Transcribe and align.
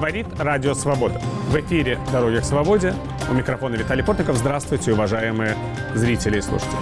Говорит 0.00 0.28
Радио 0.38 0.72
Свобода. 0.72 1.20
В 1.50 1.56
эфире 1.56 1.98
«Дороги 2.10 2.38
к 2.40 2.44
свободе». 2.44 2.94
У 3.30 3.34
микрофона 3.34 3.74
Виталий 3.74 4.02
Портников. 4.02 4.38
Здравствуйте, 4.38 4.94
уважаемые 4.94 5.54
зрители 5.94 6.38
и 6.38 6.40
слушатели. 6.40 6.78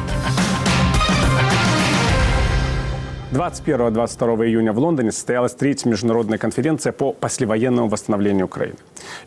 21-22 3.33 4.47
июня 4.47 4.73
в 4.73 4.79
Лондоне 4.79 5.11
состоялась 5.11 5.53
третья 5.53 5.91
международная 5.91 6.39
конференция 6.39 6.93
по 6.93 7.13
послевоенному 7.13 7.89
восстановлению 7.89 8.47
Украины. 8.47 8.77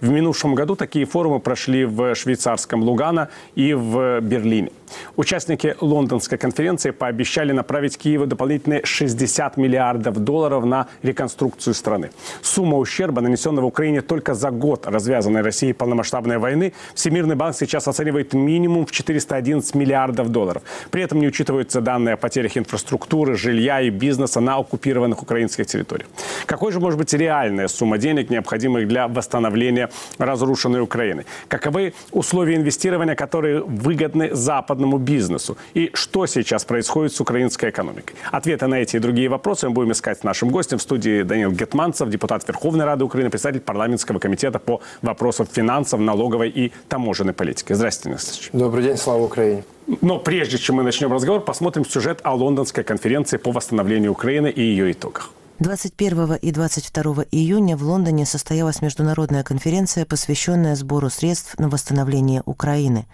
В 0.02 0.09
минувшем 0.09 0.55
году 0.55 0.75
такие 0.75 1.05
форумы 1.05 1.39
прошли 1.39 1.86
в 1.86 2.16
швейцарском 2.16 2.84
Лугано 2.84 3.30
и 3.55 3.73
в 3.73 4.20
Берлине. 4.21 4.70
Участники 5.16 5.75
лондонской 5.80 6.38
конференции 6.38 6.91
пообещали 6.91 7.52
направить 7.52 7.98
Киеву 7.98 8.25
дополнительные 8.25 8.81
60 8.84 9.57
миллиардов 9.57 10.17
долларов 10.20 10.66
на 10.66 10.88
реконструкцию 11.02 11.73
страны. 11.73 12.12
Сумма 12.41 12.77
ущерба, 12.77 13.22
нанесенного 13.22 13.66
Украине 13.66 14.02
только 14.02 14.34
за 14.34 14.52
год 14.52 14.88
развязанной 14.88 15.41
Россией 15.41 15.73
полномасштабной 15.73 16.38
войны, 16.38 16.73
Всемирный 16.94 17.36
банк 17.36 17.55
сейчас 17.55 17.88
оценивает 17.88 18.34
минимум 18.34 18.86
в 18.86 18.91
411 18.91 19.75
миллиардов 19.75 20.30
долларов. 20.30 20.63
При 20.89 21.03
этом 21.03 21.20
не 21.20 21.27
учитываются 21.27 21.81
данные 21.81 22.13
о 22.13 22.17
потерях 22.17 22.58
инфраструктуры, 22.58 23.36
жилья 23.36 23.81
и 23.81 23.89
бизнеса 23.89 24.41
на 24.41 24.58
оккупированных 24.58 25.23
украинских 25.23 25.67
территориях. 25.67 26.09
Какой 26.45 26.72
же 26.72 26.80
может 26.80 27.00
быть 27.00 27.13
реальная 27.13 27.67
сумма 27.67 27.98
денег, 27.98 28.30
необходимых 28.30 28.88
для 28.88 29.08
восстановления 29.08 29.70
разрушенной 30.17 30.81
Украины? 30.81 31.25
Каковы 31.48 31.93
условия 32.11 32.55
инвестирования, 32.55 33.16
которые 33.16 33.61
выгодны 33.61 34.34
западному 34.34 34.97
бизнесу? 34.97 35.57
И 35.73 35.91
что 35.94 36.25
сейчас 36.25 36.66
происходит 36.66 37.13
с 37.13 37.21
украинской 37.21 37.70
экономикой? 37.70 38.16
Ответы 38.31 38.67
на 38.67 38.75
эти 38.75 38.97
и 38.97 38.99
другие 38.99 39.30
вопросы 39.30 39.67
мы 39.67 39.73
будем 39.73 39.91
искать 39.91 40.20
с 40.20 40.23
нашим 40.23 40.49
гостем 40.49 40.77
в 40.77 40.81
студии 40.81 41.23
Данил 41.23 41.52
Гетманцев, 41.52 42.09
депутат 42.09 42.47
Верховной 42.47 42.85
Рады 42.85 43.03
Украины, 43.03 43.30
председатель 43.30 43.61
парламентского 43.61 44.20
комитета 44.20 44.59
по 44.59 44.81
вопросам 45.02 45.47
финансов, 45.52 46.00
налоговой 46.00 46.50
и 46.50 46.72
таможенной 46.89 47.33
политики. 47.33 47.73
Здравствуйте, 47.73 48.09
Николай 48.09 48.72
Добрый 48.72 48.83
день, 48.83 48.97
слава 48.97 49.23
Украине. 49.23 49.63
Но 50.02 50.19
прежде 50.19 50.58
чем 50.58 50.78
мы 50.78 50.83
начнем 50.83 51.11
разговор, 51.11 51.41
посмотрим 51.41 51.85
сюжет 51.85 52.19
о 52.23 52.35
лондонской 52.35 52.83
конференции 52.83 53.38
по 53.38 53.52
восстановлению 53.52 54.11
Украины 54.11 54.50
и 54.50 54.61
ее 54.61 54.91
итогах. 54.91 55.31
21 55.62 56.38
и 56.42 56.52
22 56.52 57.26
июня 57.30 57.78
в 57.78 57.84
Лондоне 57.84 58.26
состоялась 58.26 58.81
международная 58.81 59.44
конференция, 59.44 60.06
посвященная 60.06 60.76
сбору 60.76 61.12
средств 61.12 61.56
на 61.59 61.70
восстановление 61.70 62.42
Украины. 62.45 63.06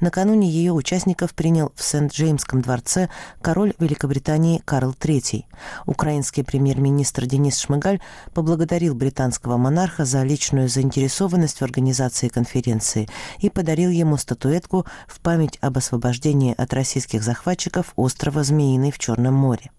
Накануне 0.00 0.50
ее 0.50 0.72
участников 0.72 1.32
принял 1.32 1.70
в 1.76 1.82
Сент-Джеймском 1.84 2.60
дворце 2.60 3.08
король 3.40 3.74
Великобритании 3.78 4.60
Карл 4.64 4.96
III. 4.98 5.44
Украинский 5.86 6.42
премьер-министр 6.42 7.26
Денис 7.26 7.56
Шмыгаль 7.56 8.00
поблагодарил 8.34 8.96
британского 8.96 9.56
монарха 9.56 10.04
за 10.04 10.24
личную 10.24 10.68
заинтересованность 10.68 11.60
в 11.60 11.62
организации 11.62 12.26
конференции 12.26 13.08
и 13.38 13.48
подарил 13.48 13.90
ему 13.90 14.16
статуэтку 14.16 14.86
в 15.06 15.20
память 15.20 15.56
об 15.60 15.78
освобождении 15.78 16.52
от 16.58 16.74
российских 16.74 17.22
захватчиков 17.22 17.92
острова 17.94 18.42
Змеиный 18.42 18.90
в 18.90 18.98
Черном 18.98 19.34
море. 19.34 19.70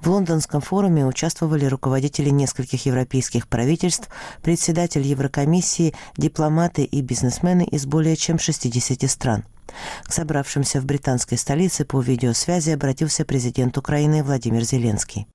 В 0.00 0.08
лондонском 0.08 0.60
форуме 0.60 1.06
участвовали 1.06 1.64
руководители 1.66 2.30
нескольких 2.30 2.86
европейских 2.86 3.48
правительств, 3.48 4.08
председатель 4.42 5.02
Еврокомиссии, 5.02 5.94
дипломаты 6.16 6.84
и 6.84 7.00
бизнесмены 7.00 7.64
из 7.64 7.86
более 7.86 8.16
чем 8.16 8.38
60 8.38 9.10
стран. 9.10 9.44
К 10.04 10.12
собравшимся 10.12 10.80
в 10.80 10.84
британской 10.84 11.38
столице 11.38 11.84
по 11.84 12.00
видеосвязи 12.00 12.70
обратился 12.70 13.24
президент 13.24 13.76
Украины 13.78 14.22
Владимир 14.22 14.62
Зеленский. 14.62 15.26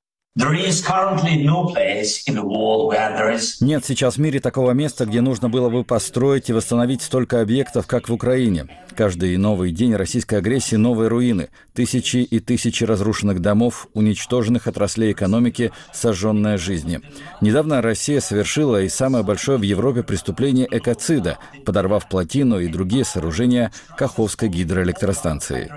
Нет 3.61 3.83
сейчас 3.83 4.15
в 4.15 4.19
мире 4.19 4.39
такого 4.39 4.71
места, 4.71 5.05
где 5.05 5.19
нужно 5.19 5.49
было 5.49 5.69
бы 5.69 5.83
построить 5.83 6.49
и 6.49 6.53
восстановить 6.53 7.01
столько 7.01 7.41
объектов, 7.41 7.87
как 7.87 8.07
в 8.07 8.13
Украине. 8.13 8.67
Каждый 8.95 9.35
новый 9.37 9.71
день 9.71 9.95
российской 9.95 10.35
агрессии– 10.35 10.75
новые 10.77 11.09
руины. 11.09 11.49
Тысячи 11.73 12.17
и 12.17 12.39
тысячи 12.39 12.83
разрушенных 12.83 13.41
домов, 13.41 13.87
уничтоженных 13.93 14.67
отраслей 14.67 15.11
экономики, 15.11 15.73
сожженная 15.93 16.57
жизни. 16.57 17.01
Недавно 17.41 17.81
Россия 17.81 18.21
совершила 18.21 18.81
и 18.81 18.87
самое 18.87 19.25
большое 19.25 19.57
в 19.57 19.63
Европе 19.63 20.03
преступление 20.03 20.67
экоцида, 20.71 21.37
подорвав 21.65 22.07
плотину 22.07 22.59
и 22.59 22.67
другие 22.67 23.03
сооружения 23.03 23.71
Каховской 23.97 24.47
гидроэлектростанции. 24.47 25.69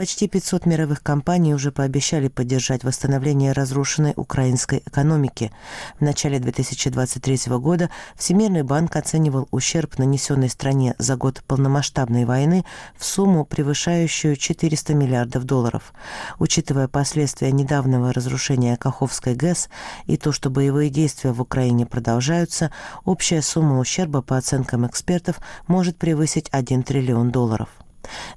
Почти 0.00 0.28
500 0.28 0.64
мировых 0.64 1.02
компаний 1.02 1.52
уже 1.52 1.72
пообещали 1.72 2.28
поддержать 2.28 2.84
восстановление 2.84 3.52
разрушенной 3.52 4.14
украинской 4.16 4.78
экономики. 4.86 5.52
В 5.98 6.00
начале 6.00 6.38
2023 6.38 7.58
года 7.58 7.90
Всемирный 8.16 8.62
банк 8.62 8.96
оценивал 8.96 9.46
ущерб, 9.50 9.98
нанесенный 9.98 10.48
стране 10.48 10.94
за 10.96 11.16
год 11.16 11.42
полномасштабной 11.46 12.24
войны, 12.24 12.64
в 12.96 13.04
сумму, 13.04 13.44
превышающую 13.44 14.36
400 14.36 14.94
миллиардов 14.94 15.44
долларов. 15.44 15.92
Учитывая 16.38 16.88
последствия 16.88 17.52
недавнего 17.52 18.10
разрушения 18.14 18.78
Каховской 18.78 19.34
ГЭС 19.34 19.68
и 20.06 20.16
то, 20.16 20.32
что 20.32 20.48
боевые 20.48 20.88
действия 20.88 21.32
в 21.32 21.42
Украине 21.42 21.84
продолжаются, 21.84 22.72
общая 23.04 23.42
сумма 23.42 23.78
ущерба, 23.78 24.22
по 24.22 24.38
оценкам 24.38 24.86
экспертов, 24.86 25.40
может 25.66 25.98
превысить 25.98 26.48
1 26.52 26.84
триллион 26.84 27.30
долларов. 27.30 27.68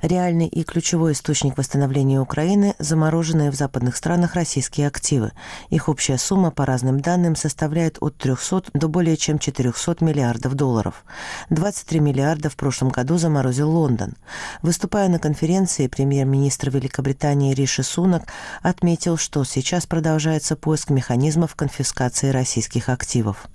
Реальный 0.02 0.48
и 0.48 0.64
ключевой 0.64 1.14
источник 1.14 1.58
восстановления 1.58 2.20
Украины– 2.20 2.76
замороженные 2.80 3.52
в 3.52 3.56
западных 3.56 3.96
странах 3.96 4.36
российские 4.36 4.88
активы. 4.88 5.32
Их 5.70 5.90
общая 5.90 6.18
сумма, 6.18 6.52
по 6.52 6.66
разным 6.66 7.00
данным, 7.00 7.36
составляет 7.36 7.98
от 8.02 8.18
300 8.18 8.66
до 8.74 8.88
более 8.88 9.18
чем 9.18 9.40
400 9.40 9.98
миллиардов 10.04 10.54
долларов. 10.56 11.04
23 11.50 12.00
миллиарда 12.00 12.50
в 12.50 12.56
прошлом 12.56 12.90
году 12.90 13.18
заморозил 13.18 13.70
Лондон. 13.70 14.16
Выступая 14.62 15.10
на 15.10 15.20
конференции, 15.20 15.88
премьер-министр 15.88 16.70
Великобритании 16.70 17.54
Риши 17.54 17.84
Сунак 17.84 18.24
отметил, 18.62 19.18
что 19.18 19.44
сейчас 19.44 19.86
продолжается 19.86 20.56
поиск 20.56 20.90
механизмов 20.90 21.56
конфискации 21.56 22.30
российских 22.30 22.90
активов. 22.90 23.48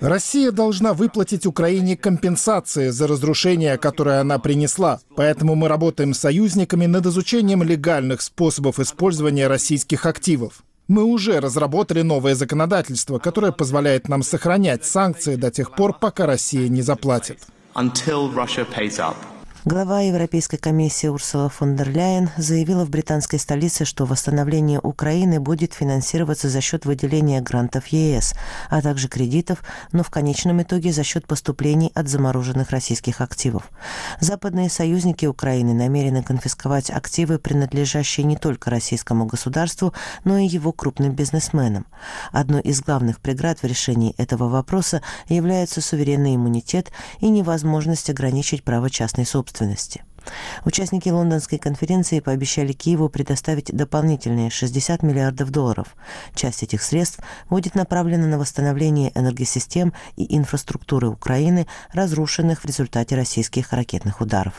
Россия 0.00 0.50
должна 0.50 0.94
выплатить 0.94 1.46
Украине 1.46 1.96
компенсации 1.96 2.88
за 2.88 3.06
разрушение, 3.06 3.76
которое 3.76 4.20
она 4.20 4.38
принесла. 4.38 5.00
Поэтому 5.14 5.54
мы 5.54 5.68
работаем 5.68 6.14
с 6.14 6.20
союзниками 6.20 6.86
над 6.86 7.06
изучением 7.06 7.62
легальных 7.62 8.22
способов 8.22 8.80
использования 8.80 9.46
российских 9.46 10.06
активов. 10.06 10.62
Мы 10.88 11.04
уже 11.04 11.40
разработали 11.40 12.02
новое 12.02 12.34
законодательство, 12.34 13.18
которое 13.18 13.52
позволяет 13.52 14.08
нам 14.08 14.22
сохранять 14.22 14.84
санкции 14.84 15.36
до 15.36 15.50
тех 15.50 15.74
пор, 15.74 15.98
пока 15.98 16.26
Россия 16.26 16.68
не 16.68 16.82
заплатит. 16.82 17.38
Глава 19.64 20.00
Европейской 20.00 20.56
комиссии 20.56 21.06
Урсула 21.06 21.48
фон 21.48 21.76
дер 21.76 21.88
Ляйен 21.88 22.30
заявила 22.36 22.84
в 22.84 22.90
британской 22.90 23.38
столице, 23.38 23.84
что 23.84 24.06
восстановление 24.06 24.80
Украины 24.80 25.38
будет 25.38 25.72
финансироваться 25.72 26.48
за 26.48 26.60
счет 26.60 26.84
выделения 26.84 27.40
грантов 27.40 27.86
ЕС, 27.86 28.34
а 28.70 28.82
также 28.82 29.06
кредитов, 29.06 29.62
но 29.92 30.02
в 30.02 30.10
конечном 30.10 30.60
итоге 30.62 30.92
за 30.92 31.04
счет 31.04 31.28
поступлений 31.28 31.92
от 31.94 32.08
замороженных 32.08 32.70
российских 32.70 33.20
активов. 33.20 33.70
Западные 34.18 34.68
союзники 34.68 35.26
Украины 35.26 35.74
намерены 35.74 36.24
конфисковать 36.24 36.90
активы, 36.90 37.38
принадлежащие 37.38 38.26
не 38.26 38.36
только 38.36 38.68
российскому 38.68 39.26
государству, 39.26 39.94
но 40.24 40.38
и 40.38 40.46
его 40.48 40.72
крупным 40.72 41.12
бизнесменам. 41.12 41.86
Одной 42.32 42.62
из 42.62 42.80
главных 42.80 43.20
преград 43.20 43.60
в 43.62 43.64
решении 43.64 44.16
этого 44.18 44.48
вопроса 44.48 45.02
является 45.28 45.80
суверенный 45.80 46.34
иммунитет 46.34 46.90
и 47.20 47.28
невозможность 47.28 48.10
ограничить 48.10 48.64
право 48.64 48.90
частной 48.90 49.24
собственности 49.24 49.51
собственности. 49.52 50.04
Участники 50.64 51.08
лондонской 51.08 51.58
конференции 51.58 52.20
пообещали 52.20 52.72
Киеву 52.72 53.08
предоставить 53.08 53.74
дополнительные 53.76 54.50
60 54.50 55.02
миллиардов 55.02 55.50
долларов. 55.50 55.96
Часть 56.34 56.62
этих 56.62 56.82
средств 56.82 57.18
будет 57.50 57.74
направлена 57.74 58.26
на 58.28 58.38
восстановление 58.38 59.10
энергосистем 59.16 59.92
и 60.16 60.36
инфраструктуры 60.36 61.08
Украины, 61.08 61.66
разрушенных 61.92 62.60
в 62.60 62.64
результате 62.66 63.16
российских 63.16 63.72
ракетных 63.72 64.20
ударов. 64.20 64.54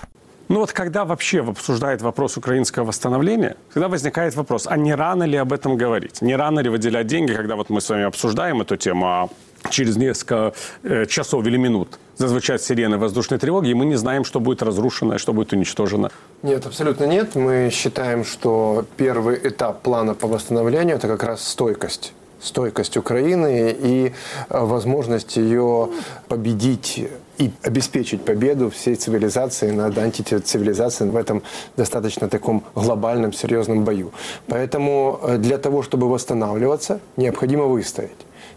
Ну 0.50 0.60
вот 0.60 0.74
когда 0.74 1.06
вообще 1.06 1.40
обсуждает 1.40 2.01
вопрос 2.01 2.36
украинского 2.36 2.84
восстановления, 2.84 3.56
всегда 3.69 3.88
возникает 3.88 4.36
вопрос, 4.36 4.68
а 4.68 4.75
не 4.75 4.94
рано 4.94 5.24
ли 5.24 5.38
об 5.38 5.54
этом 5.54 5.78
говорить? 5.78 6.22
Не 6.22 6.36
рано 6.36 6.60
ли 6.60 6.69
выделять 6.69 7.07
деньги, 7.07 7.34
когда 7.34 7.56
вот 7.56 7.69
мы 7.69 7.80
с 7.80 7.90
вами 7.90 8.04
обсуждаем 8.04 8.62
эту 8.62 8.75
тему, 8.75 9.06
а 9.07 9.30
через 9.69 9.98
несколько 9.98 10.54
э, 10.83 11.06
часов 11.06 11.45
или 11.45 11.57
минут 11.57 12.00
зазвучат 12.18 12.62
сирены 12.62 12.98
воздушной 12.98 13.39
тревоги, 13.39 13.69
и 13.69 13.74
мы 13.74 13.86
не 13.86 13.95
знаем, 13.95 14.24
что 14.24 14.39
будет 14.39 14.62
разрушено, 14.62 15.18
что 15.18 15.33
будет 15.33 15.54
уничтожено. 15.54 16.12
Нет, 16.44 16.65
абсолютно 16.65 17.06
нет. 17.06 17.36
Мы 17.36 17.69
считаем, 17.71 18.24
что 18.24 18.86
первый 18.98 19.39
этап 19.44 19.81
плана 19.81 20.13
по 20.13 20.27
восстановлению– 20.27 20.95
это 20.98 21.07
как 21.07 21.24
раз 21.24 21.48
стойкость 21.48 22.13
стойкость 22.44 22.98
Украины 22.98 23.75
и 23.80 24.12
э, 24.50 24.65
возможность 24.65 25.38
ее 25.38 25.89
победить 26.27 27.07
и 27.38 27.51
обеспечить 27.63 28.24
победу 28.25 28.69
всей 28.69 28.95
цивилизации 28.95 29.71
над 29.71 29.98
антицивилизацией 29.98 31.09
в 31.09 31.16
этом 31.16 31.42
достаточно 31.77 32.30
таком 32.30 32.63
глобальном, 32.75 33.33
серьезном 33.33 33.86
бою. 33.86 34.12
Поэтому 34.48 35.19
э, 35.24 35.38
для 35.38 35.57
того, 35.57 35.81
чтобы 35.83 36.09
восстанавливаться, 36.09 37.00
необходимо 37.18 37.66
выстоять. 37.66 38.12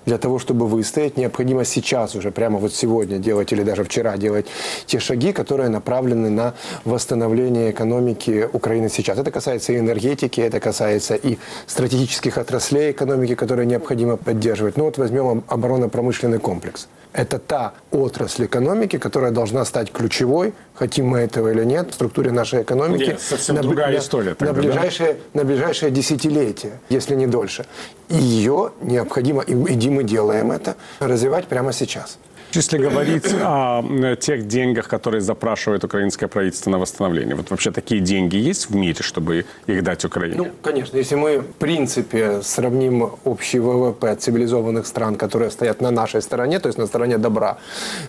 Для 0.06 0.18
того, 0.18 0.38
чтобы 0.38 0.68
выстоять, 0.68 1.16
необходимо 1.16 1.64
сейчас 1.64 2.14
уже, 2.14 2.30
прямо 2.30 2.58
вот 2.58 2.72
сегодня 2.72 3.18
делать 3.18 3.52
или 3.52 3.64
даже 3.64 3.82
вчера 3.82 4.16
делать 4.16 4.46
те 4.86 5.00
шаги, 5.00 5.32
которые 5.32 5.68
направлены 5.68 6.30
на 6.30 6.54
восстановление 6.84 7.72
экономики 7.72 8.48
Украины 8.52 8.88
сейчас. 8.88 9.18
Это 9.18 9.32
касается 9.32 9.72
и 9.72 9.78
энергетики, 9.78 10.40
это 10.40 10.60
касается 10.60 11.16
и 11.16 11.38
стратегических 11.66 12.38
отраслей 12.38 12.92
экономики, 12.92 13.34
которые 13.34 13.66
необходимо 13.66 14.16
поддерживать. 14.16 14.76
Ну 14.76 14.84
вот 14.84 14.96
возьмем 14.96 15.42
оборонно-промышленный 15.48 16.38
комплекс. 16.38 16.86
Это 17.16 17.38
та 17.38 17.72
отрасль 17.92 18.44
экономики, 18.44 18.98
которая 18.98 19.30
должна 19.30 19.64
стать 19.64 19.90
ключевой, 19.90 20.52
хотим 20.74 21.06
мы 21.06 21.20
этого 21.20 21.50
или 21.50 21.64
нет, 21.64 21.90
в 21.90 21.94
структуре 21.94 22.30
нашей 22.30 22.62
экономики. 22.62 23.10
Нет, 23.10 23.20
совсем 23.20 23.56
на, 23.56 23.62
другая 23.62 23.90
на, 23.90 23.98
история. 23.98 24.34
Тогда, 24.34 24.52
на, 24.52 24.60
ближайшее, 24.60 25.14
да? 25.14 25.40
на 25.40 25.46
ближайшее 25.46 25.90
десятилетие, 25.90 26.78
если 26.90 27.14
не 27.14 27.26
дольше. 27.26 27.64
И 28.10 28.16
ее 28.16 28.72
необходимо, 28.82 29.40
и 29.40 29.54
мы 29.54 30.04
делаем 30.04 30.52
это, 30.52 30.76
развивать 31.00 31.46
прямо 31.46 31.72
сейчас. 31.72 32.18
Если 32.56 32.78
говорить 32.78 33.34
о 33.42 33.82
тех 34.16 34.46
деньгах, 34.46 34.88
которые 34.88 35.20
запрашивает 35.20 35.84
украинское 35.84 36.26
правительство 36.26 36.70
на 36.70 36.78
восстановление, 36.78 37.34
вот 37.36 37.50
вообще 37.50 37.70
такие 37.70 38.00
деньги 38.00 38.36
есть 38.36 38.70
в 38.70 38.74
мире, 38.74 39.02
чтобы 39.02 39.44
их 39.66 39.82
дать 39.82 40.04
Украине? 40.06 40.36
Ну, 40.38 40.50
конечно, 40.62 40.96
если 40.96 41.16
мы, 41.16 41.40
в 41.40 41.52
принципе, 41.58 42.40
сравним 42.42 43.10
общий 43.24 43.58
ВВП 43.58 44.16
цивилизованных 44.16 44.86
стран, 44.86 45.16
которые 45.16 45.50
стоят 45.50 45.82
на 45.82 45.90
нашей 45.90 46.22
стороне, 46.22 46.58
то 46.58 46.68
есть 46.68 46.78
на 46.78 46.86
стороне 46.86 47.18
добра, 47.18 47.58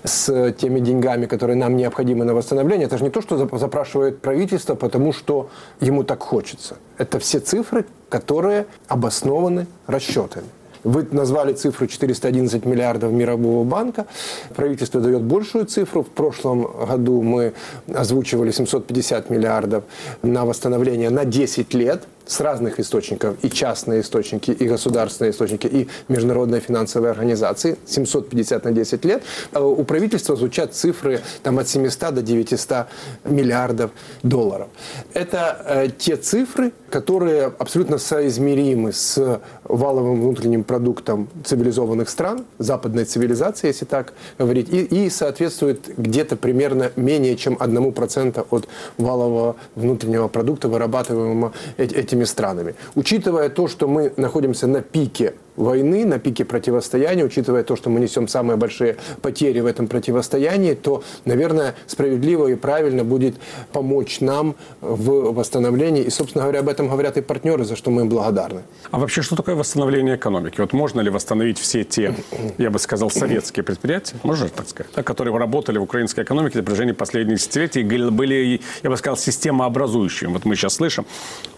с 0.06 0.54
теми 0.54 0.80
деньгами, 0.80 1.26
которые 1.26 1.58
нам 1.58 1.76
необходимы 1.76 2.24
на 2.24 2.34
восстановление, 2.34 2.88
это 2.88 2.98
же 2.98 3.04
не 3.04 3.10
то, 3.10 3.22
что 3.22 3.38
запрашивает 3.58 4.22
правительство, 4.22 4.76
потому 4.76 5.12
что 5.12 5.50
ему 5.82 6.04
так 6.04 6.24
хочется. 6.24 6.78
Это 6.98 7.20
все 7.20 7.40
цифры, 7.40 7.86
которые 8.08 8.66
обоснованы 8.88 9.68
расчетами. 9.88 10.48
Вы 10.88 11.06
назвали 11.12 11.52
цифру 11.52 11.86
411 11.86 12.66
миллиардов 12.66 13.12
Мирового 13.12 13.66
банка. 13.66 14.06
Правительство 14.56 15.02
дает 15.02 15.22
большую 15.22 15.66
цифру. 15.66 16.02
В 16.02 16.10
прошлом 16.10 16.64
году 16.88 17.22
мы 17.22 17.54
озвучивали 17.94 18.52
750 18.52 19.30
миллиардов 19.30 19.84
на 20.24 20.46
восстановление 20.46 21.10
на 21.10 21.26
10 21.26 21.74
лет– 21.74 22.04
с 22.28 22.40
разных 22.40 22.80
источников, 22.80 23.36
и 23.44 23.50
частные 23.50 24.02
источники, 24.02 24.52
и 24.52 24.68
государственные 24.68 25.32
источники, 25.32 25.68
и 25.68 25.88
международные 26.08 26.62
финансовые 26.62 27.12
организации, 27.12 27.78
750 27.86 28.66
на 28.66 28.72
10 28.72 29.06
лет, 29.06 29.24
а 29.54 29.62
у 29.62 29.84
правительства 29.84 30.36
звучат 30.36 30.74
цифры 30.74 31.22
там, 31.44 31.60
от 31.60 31.68
700 31.68 32.14
до 32.14 32.22
900 32.22 32.88
миллиардов 33.26 33.92
долларов. 34.24 34.68
Это 35.14 35.62
э, 35.66 35.90
те 35.98 36.18
цифры, 36.18 36.72
которые 36.90 37.52
абсолютно 37.58 37.98
соизмеримы 37.98 38.94
с 38.94 39.40
валовым 39.64 40.22
внутренним 40.22 40.64
продуктом 40.64 41.30
цивилизованных 41.44 42.10
стран, 42.10 42.46
западной 42.58 43.06
цивилизации, 43.06 43.68
если 43.68 43.86
так 43.86 44.14
говорить, 44.38 44.70
и, 44.70 44.84
и 44.84 45.10
соответствуют 45.10 45.88
где-то 45.98 46.36
примерно 46.36 46.92
менее 46.96 47.36
чем 47.36 47.56
1% 47.56 48.46
от 48.50 48.68
валового 48.98 49.56
внутреннего 49.76 50.28
продукта, 50.28 50.68
вырабатываемого 50.68 51.54
этим 51.78 52.17
этими 52.18 52.26
странами. 52.26 52.76
Учитывая 52.96 53.50
то, 53.50 53.68
что 53.68 53.88
мы 53.88 54.14
находимся 54.18 54.68
на 54.68 54.82
пике 54.82 55.34
войны, 55.58 56.06
на 56.06 56.20
пике 56.20 56.46
противостояния, 56.46 57.26
учитывая 57.26 57.64
то, 57.64 57.76
что 57.76 57.90
мы 57.90 58.00
несем 58.00 58.28
самые 58.28 58.56
большие 58.58 58.96
потери 59.22 59.60
в 59.60 59.66
этом 59.66 59.88
противостоянии, 59.88 60.74
то, 60.74 61.04
наверное, 61.26 61.76
справедливо 61.88 62.48
и 62.48 62.56
правильно 62.56 63.04
будет 63.04 63.36
помочь 63.74 64.22
нам 64.22 64.56
в 64.82 65.34
восстановлении. 65.34 66.04
И, 66.04 66.10
собственно 66.10 66.44
говоря, 66.44 66.60
об 66.60 66.70
этом 66.70 66.88
говорят 66.88 67.18
и 67.18 67.22
партнеры, 67.22 67.66
за 67.66 67.76
что 67.76 67.92
мы 67.92 68.04
им 68.04 68.10
благодарны. 68.10 68.62
А 68.92 69.00
вообще, 69.00 69.22
что 69.22 69.36
такое 69.36 69.56
восстановление 69.56 70.16
экономики? 70.16 70.62
Вот 70.62 70.74
можно 70.74 71.02
ли 71.02 71.10
восстановить 71.10 71.58
все 71.58 71.84
те, 71.84 72.16
я 72.58 72.70
бы 72.70 72.80
сказал, 72.80 73.10
советские 73.10 73.64
предприятия, 73.64 74.16
можно 74.24 74.48
так 74.50 74.70
сказать, 74.70 74.92
которые 75.06 75.36
работали 75.36 75.80
в 75.80 75.84
украинской 75.84 76.22
экономике 76.24 76.60
на 76.60 76.64
протяжении 76.64 76.94
последних 76.94 77.38
десятилетий, 77.38 77.84
были, 77.84 78.62
я 78.84 78.90
бы 78.90 78.98
сказал, 78.98 79.18
системообразующими. 79.18 80.34
Вот 80.34 80.46
мы 80.46 80.56
сейчас 80.56 80.76
слышим, 80.76 81.06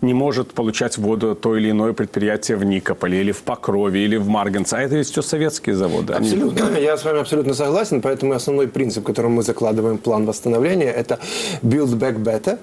не 0.02 0.13
может 0.13 0.54
получать 0.54 0.98
воду 0.98 1.36
то 1.36 1.57
или 1.57 1.72
иное 1.72 1.94
предприятие 1.94 2.56
в 2.56 2.63
Никополе 2.63 3.22
или 3.22 3.31
в 3.31 3.42
Покрове, 3.42 3.88
Львове 3.89 4.06
или 4.06 4.18
в 4.18 4.27
Марганце, 4.27 4.75
а 4.75 4.81
это 4.81 5.01
все 5.03 5.21
советские 5.21 5.75
заводы. 5.75 6.13
Абсолютно. 6.13 6.68
Они... 6.68 6.81
Я 6.81 6.97
с 6.97 7.03
вами 7.03 7.19
абсолютно 7.19 7.53
согласен, 7.53 8.01
поэтому 8.01 8.33
основной 8.33 8.68
принцип, 8.68 9.03
которым 9.03 9.33
мы 9.33 9.44
закладываем 9.44 9.97
план 9.97 10.25
восстановления, 10.25 10.91
это 10.91 11.19
build 11.62 11.97
back 11.97 12.18
better, 12.24 12.59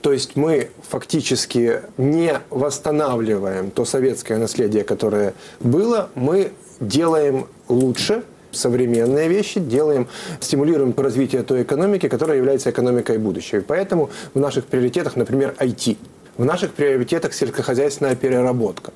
то 0.00 0.12
есть 0.12 0.36
мы 0.36 0.70
фактически 0.88 1.82
не 1.98 2.40
восстанавливаем 2.50 3.70
то 3.70 3.84
советское 3.84 4.38
наследие, 4.38 4.82
которое 4.82 5.34
было, 5.60 6.08
мы 6.14 6.52
делаем 6.80 7.46
лучше, 7.68 8.22
современные 8.52 9.28
вещи, 9.28 9.60
делаем, 9.60 10.08
стимулируем 10.40 10.94
развитие 10.96 11.42
той 11.42 11.62
экономики, 11.62 12.08
которая 12.08 12.38
является 12.38 12.70
экономикой 12.70 13.18
будущего. 13.18 13.58
И 13.58 13.62
поэтому 13.62 14.10
в 14.34 14.40
наших 14.40 14.64
приоритетах, 14.64 15.16
например, 15.16 15.54
IT. 15.58 15.96
В 16.40 16.44
наших 16.46 16.72
приоритетах 16.72 17.34
сельскохозяйственная 17.34 18.14
переработка. 18.14 18.94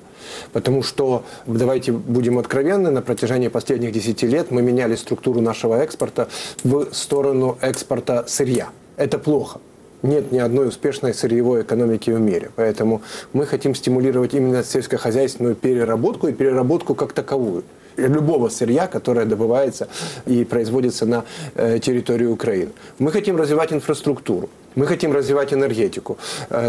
Потому 0.51 0.81
что, 0.81 1.23
давайте 1.45 1.91
будем 1.91 2.39
откровенны, 2.39 2.89
на 2.89 3.03
протяжении 3.03 3.49
последних 3.49 3.91
10 3.91 4.23
лет 4.23 4.49
мы 4.49 4.63
меняли 4.63 4.95
структуру 4.95 5.41
нашего 5.41 5.75
экспорта 5.75 6.27
в 6.63 6.91
сторону 6.91 7.59
экспорта 7.61 8.25
сырья. 8.27 8.69
Это 8.97 9.19
плохо 9.19 9.59
нет 10.01 10.31
ни 10.31 10.39
одной 10.39 10.69
успешной 10.69 11.13
сырьевой 11.13 11.61
экономики 11.61 12.09
в 12.09 12.19
мире. 12.19 12.49
Поэтому 12.55 13.03
мы 13.33 13.45
хотим 13.45 13.75
стимулировать 13.75 14.33
именно 14.33 14.63
сельскохозяйственную 14.63 15.53
переработку 15.53 16.27
и 16.27 16.33
переработку 16.33 16.95
как 16.95 17.13
таковую 17.13 17.63
любого 17.95 18.49
сырья, 18.49 18.87
которое 18.87 19.25
добывается 19.25 19.87
и 20.25 20.43
производится 20.45 21.05
на 21.05 21.25
э, 21.53 21.77
территории 21.79 22.25
Украины. 22.25 22.71
Мы 22.97 23.11
хотим 23.11 23.37
развивать 23.37 23.71
инфраструктуру. 23.71 24.49
Мы 24.75 24.87
хотим 24.87 25.13
развивать 25.13 25.53
энергетику. 25.53 26.17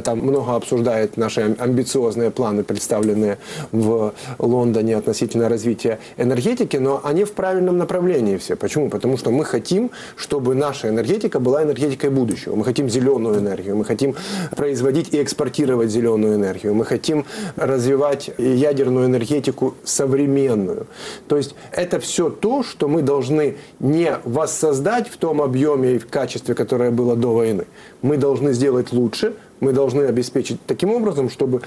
Там 0.05 0.21
много 0.21 0.55
обсуждают 0.55 1.17
наши 1.17 1.57
амбициозные 1.59 2.31
планы, 2.31 2.63
представленные 2.63 3.39
в 3.73 4.13
Лондоне 4.39 4.97
относительно 4.97 5.49
развития 5.49 5.99
энергетики, 6.17 6.77
но 6.77 7.01
они 7.03 7.25
в 7.25 7.33
правильном 7.33 7.79
направлении 7.79 8.37
все. 8.37 8.57
Почему? 8.57 8.91
Потому 8.91 9.17
что 9.17 9.31
мы 9.31 9.45
хотим, 9.45 9.91
чтобы 10.17 10.55
наша 10.55 10.89
энергетика 10.89 11.41
была 11.41 11.65
энергетикой 11.65 12.11
будущего. 12.11 12.55
Мы 12.55 12.65
хотим 12.65 12.89
зеленую 12.89 13.41
энергию, 13.41 13.77
мы 13.77 13.85
хотим 13.85 14.15
производить 14.57 15.13
и 15.13 15.23
экспортировать 15.23 15.91
зеленую 15.91 16.37
энергию, 16.37 16.75
мы 16.75 16.85
хотим 16.85 17.25
развивать 17.57 18.31
ядерную 18.39 19.07
энергетику 19.07 19.75
современную. 19.85 20.87
То 21.29 21.37
есть 21.37 21.55
это 21.73 21.99
все 21.99 22.31
то, 22.31 22.63
что 22.63 22.89
мы 22.89 23.03
должны 23.03 23.57
не 23.81 24.19
воссоздать 24.25 25.09
в 25.09 25.17
том 25.17 25.43
объеме 25.43 25.95
и 25.95 25.99
в 25.99 26.07
качестве, 26.07 26.55
которое 26.55 26.91
было 26.91 27.17
до 27.17 27.35
войны 27.35 27.67
мы 28.03 28.17
должны 28.17 28.53
сделать 28.53 28.93
лучше, 28.93 29.35
мы 29.61 29.73
должны 29.73 30.03
обеспечить 30.03 30.59
таким 30.67 30.93
образом, 30.93 31.31
чтобы 31.31 31.63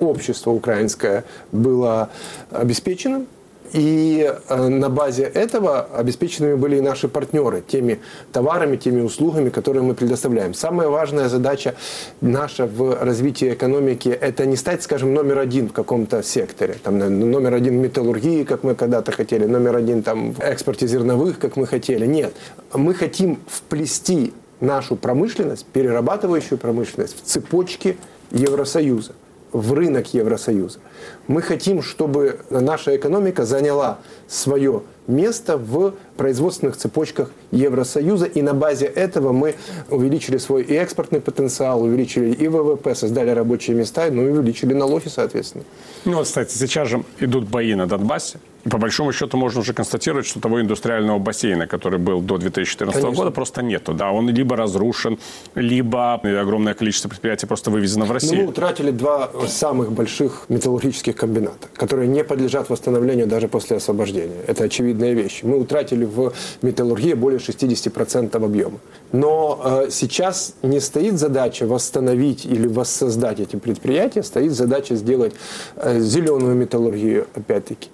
общество 0.00 0.50
украинское 0.50 1.24
было 1.52 2.10
обеспеченным, 2.50 3.26
и 3.72 4.32
э, 4.48 4.68
на 4.68 4.88
базе 4.88 5.24
этого 5.24 5.80
обеспеченными 5.80 6.54
были 6.54 6.76
и 6.76 6.80
наши 6.80 7.08
партнеры 7.08 7.62
теми 7.66 8.00
товарами, 8.32 8.76
теми 8.76 9.00
услугами, 9.00 9.50
которые 9.50 9.82
мы 9.82 9.94
предоставляем. 9.94 10.54
Самая 10.54 10.88
важная 10.88 11.28
задача 11.28 11.74
наша 12.20 12.66
в 12.66 13.04
развитии 13.04 13.52
экономики– 13.52 14.08
это 14.20 14.46
не 14.46 14.56
стать, 14.56 14.82
скажем, 14.82 15.12
номер 15.12 15.38
один 15.38 15.68
в 15.68 15.72
каком-то 15.72 16.22
секторе. 16.22 16.76
Там, 16.82 16.98
номер 16.98 17.54
один 17.54 17.78
в 17.78 17.82
металлургии, 17.82 18.44
как 18.44 18.62
мы 18.62 18.74
когда-то 18.74 19.12
хотели, 19.12 19.44
номер 19.44 19.76
один 19.76 20.02
там, 20.02 20.32
в 20.32 20.40
экспорте 20.40 20.86
зерновых, 20.86 21.38
как 21.38 21.56
мы 21.56 21.66
хотели. 21.66 22.06
Нет. 22.06 22.32
Мы 22.72 22.94
хотим 22.94 23.38
вплести 23.46 24.32
нашу 24.60 24.96
промышленность, 24.96 25.66
перерабатывающую 25.66 26.58
промышленность 26.58 27.16
в 27.16 27.22
цепочке 27.22 27.96
Евросоюза, 28.30 29.12
в 29.52 29.72
рынок 29.72 30.12
Евросоюза. 30.12 30.80
Мы 31.26 31.42
хотим, 31.42 31.82
чтобы 31.82 32.40
наша 32.50 32.96
экономика 32.96 33.44
заняла 33.44 33.98
свое 34.26 34.82
место 35.06 35.56
в 35.56 35.94
производственных 36.16 36.76
цепочках 36.76 37.30
Евросоюза. 37.50 38.26
И 38.26 38.42
на 38.42 38.54
базе 38.54 38.86
этого 38.86 39.32
мы 39.32 39.54
увеличили 39.88 40.36
свой 40.36 40.62
и 40.62 40.74
экспортный 40.74 41.20
потенциал, 41.20 41.82
увеличили 41.82 42.32
и 42.32 42.48
ВВП, 42.48 42.94
создали 42.94 43.30
рабочие 43.30 43.76
места, 43.76 44.08
ну 44.10 44.26
и 44.26 44.30
увеличили 44.30 44.74
налоги, 44.74 45.08
соответственно. 45.08 45.64
Ну 46.04 46.22
кстати, 46.22 46.52
сейчас 46.52 46.88
же 46.88 47.04
идут 47.20 47.48
бои 47.48 47.74
на 47.74 47.86
Донбассе. 47.86 48.38
По 48.70 48.78
большому 48.78 49.12
счету 49.12 49.36
можно 49.36 49.60
уже 49.60 49.72
констатировать, 49.72 50.26
что 50.26 50.40
того 50.40 50.60
индустриального 50.60 51.18
бассейна, 51.18 51.66
который 51.66 51.98
был 51.98 52.20
до 52.20 52.38
2014 52.38 53.00
Конечно. 53.00 53.16
года, 53.16 53.30
просто 53.30 53.62
нету. 53.62 53.94
Да, 53.94 54.10
он 54.10 54.28
либо 54.28 54.56
разрушен, 54.56 55.18
либо 55.54 56.14
огромное 56.14 56.74
количество 56.74 57.08
предприятий 57.08 57.46
просто 57.46 57.70
вывезено 57.70 58.04
в 58.04 58.12
Россию. 58.12 58.36
Ну, 58.36 58.42
мы 58.42 58.48
утратили 58.48 58.90
два 58.90 59.30
самых 59.46 59.92
больших 59.92 60.46
металлургических 60.48 61.16
комбината, 61.16 61.68
которые 61.74 62.08
не 62.08 62.24
подлежат 62.24 62.68
восстановлению 62.70 63.26
даже 63.26 63.48
после 63.48 63.76
освобождения. 63.76 64.42
Это 64.46 64.64
очевидная 64.64 65.12
вещь. 65.12 65.40
Мы 65.42 65.58
утратили 65.58 66.04
в 66.04 66.32
металлургии 66.62 67.14
более 67.14 67.38
60% 67.38 68.44
объема. 68.44 68.78
Но 69.12 69.60
э, 69.64 69.90
сейчас 69.90 70.54
не 70.62 70.80
стоит 70.80 71.18
задача 71.18 71.66
восстановить 71.66 72.44
или 72.44 72.66
воссоздать 72.66 73.40
эти 73.40 73.56
предприятия, 73.56 74.22
стоит 74.22 74.52
задача 74.52 74.96
сделать 74.96 75.34
э, 75.76 76.00
зеленую 76.00 76.54
металлургию, 76.54 77.26
опять-таки 77.34 77.88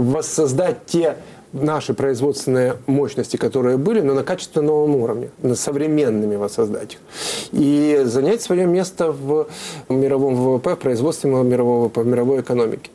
воссоздать 0.00 0.86
те 0.86 1.16
наши 1.52 1.94
производственные 1.94 2.76
мощности, 2.86 3.36
которые 3.36 3.76
были, 3.76 4.00
но 4.00 4.14
на 4.14 4.22
качественно 4.22 4.66
новом 4.66 4.96
уровне, 4.96 5.30
на 5.42 5.54
современными 5.54 6.36
воссоздать 6.36 6.94
их. 6.94 6.98
И 7.52 8.02
занять 8.04 8.40
свое 8.40 8.66
место 8.66 9.10
в 9.12 9.48
мировом 9.88 10.36
ВВП, 10.36 10.76
в 10.76 10.78
производстве 10.78 11.30
мирового 11.30 11.84
ВВП, 11.84 12.02
в 12.02 12.06
мировой 12.06 12.40
экономике. 12.40 12.90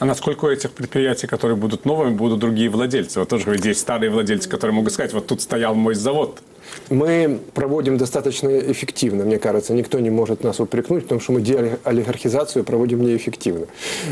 А 0.00 0.06
насколько 0.06 0.46
у 0.46 0.48
этих 0.48 0.70
предприятий, 0.70 1.26
которые 1.26 1.56
будут 1.56 1.84
новыми, 1.84 2.14
будут 2.14 2.38
другие 2.38 2.70
владельцы? 2.70 3.20
Вот 3.20 3.28
тоже 3.28 3.50
ведь 3.50 3.66
есть 3.66 3.80
старые 3.80 4.10
владельцы, 4.10 4.48
которые 4.48 4.74
могут 4.74 4.94
сказать, 4.94 5.12
вот 5.12 5.26
тут 5.26 5.42
стоял 5.42 5.74
мой 5.74 5.94
завод. 5.94 6.40
Мы 6.88 7.38
проводим 7.52 7.98
достаточно 7.98 8.48
эффективно, 8.48 9.24
мне 9.24 9.38
кажется. 9.38 9.74
Никто 9.74 10.00
не 10.00 10.08
может 10.08 10.42
нас 10.42 10.58
упрекнуть, 10.58 11.02
потому 11.02 11.20
что 11.20 11.32
мы 11.32 11.42
деолигархизацию 11.42 12.64
проводим 12.64 13.02
неэффективно. 13.02 13.66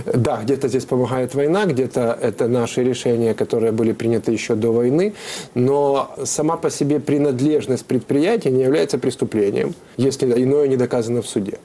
Да, 0.04 0.40
где-то 0.42 0.68
здесь 0.68 0.84
помогает 0.84 1.34
война, 1.34 1.64
где-то 1.64 2.18
это 2.20 2.48
наши 2.48 2.84
решения, 2.84 3.32
которые 3.32 3.72
были 3.72 3.92
приняты 3.92 4.32
еще 4.32 4.56
до 4.56 4.72
войны, 4.72 5.14
но 5.54 6.14
сама 6.24 6.58
по 6.58 6.68
себе 6.68 7.00
принадлежность 7.00 7.86
предприятия 7.86 8.50
не 8.50 8.62
является 8.62 8.98
преступлением, 8.98 9.74
если 9.96 10.26
иное 10.42 10.68
не 10.68 10.76
доказано 10.76 11.22
в 11.22 11.26
суде. 11.26 11.58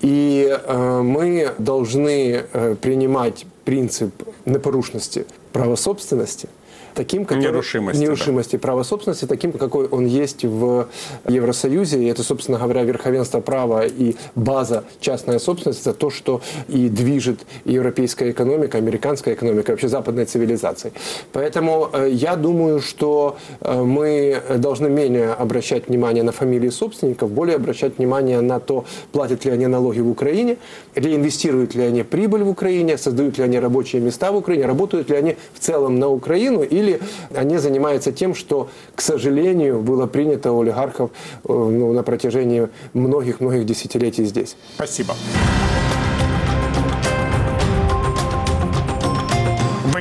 И 0.00 0.48
э, 0.50 1.00
мы 1.02 1.52
должны 1.58 2.44
э, 2.52 2.74
принимать 2.80 3.44
принцип 3.70 4.12
непорушности 4.46 5.26
права 5.52 5.76
собственности– 5.76 6.48
таким, 6.94 7.24
который, 7.24 7.44
нерушимости, 7.44 8.00
нерушимости 8.00 8.56
да. 8.56 8.58
права 8.58 8.82
собственности, 8.82 9.26
таким, 9.26 9.52
какой 9.52 9.86
он 9.86 10.06
есть 10.06 10.44
в 10.44 10.88
Евросоюзе. 11.28 12.02
И 12.02 12.06
это, 12.06 12.22
собственно 12.22 12.58
говоря, 12.58 12.82
верховенство 12.82 13.40
права 13.40 13.84
и 13.86 14.14
база 14.34 14.84
частная 15.00 15.38
собственность, 15.38 15.80
это 15.82 15.94
то, 15.94 16.10
что 16.10 16.40
и 16.68 16.88
движет 16.88 17.40
европейская 17.64 18.30
экономика, 18.30 18.78
американская 18.78 19.34
экономика, 19.34 19.70
вообще 19.70 19.88
западной 19.88 20.24
цивилизации. 20.24 20.92
Поэтому 21.32 21.90
э, 21.92 22.10
я 22.12 22.36
думаю, 22.36 22.80
что 22.80 23.36
э, 23.60 23.82
мы 23.82 24.42
должны 24.56 24.88
менее 24.88 25.32
обращать 25.32 25.88
внимание 25.88 26.22
на 26.22 26.32
фамилии 26.32 26.70
собственников, 26.70 27.30
более 27.30 27.56
обращать 27.56 27.98
внимание 27.98 28.40
на 28.40 28.60
то, 28.60 28.84
платят 29.12 29.44
ли 29.44 29.50
они 29.50 29.66
налоги 29.66 30.00
в 30.00 30.08
Украине, 30.08 30.56
реинвестируют 30.94 31.74
ли 31.74 31.82
они 31.82 32.02
прибыль 32.02 32.42
в 32.42 32.48
Украине, 32.48 32.98
создают 32.98 33.38
ли 33.38 33.44
они 33.44 33.58
рабочие 33.58 34.02
места 34.02 34.32
в 34.32 34.36
Украине, 34.36 34.66
работают 34.66 35.10
ли 35.10 35.16
они 35.16 35.36
в 35.54 35.60
целом 35.60 35.98
на 35.98 36.08
Украину 36.08 36.62
или 36.62 36.89
или 36.90 37.00
они 37.34 37.58
занимаются 37.58 38.12
тем, 38.12 38.34
что, 38.34 38.68
к 38.94 39.00
сожалению, 39.00 39.80
было 39.80 40.06
принято 40.06 40.52
у 40.52 40.62
олигархов 40.62 41.10
э, 41.44 41.52
ну, 41.52 41.92
на 41.92 42.02
протяжении 42.02 42.68
многих-многих 42.94 43.66
десятилетий 43.66 44.24
здесь. 44.24 44.56
Спасибо. 44.74 45.14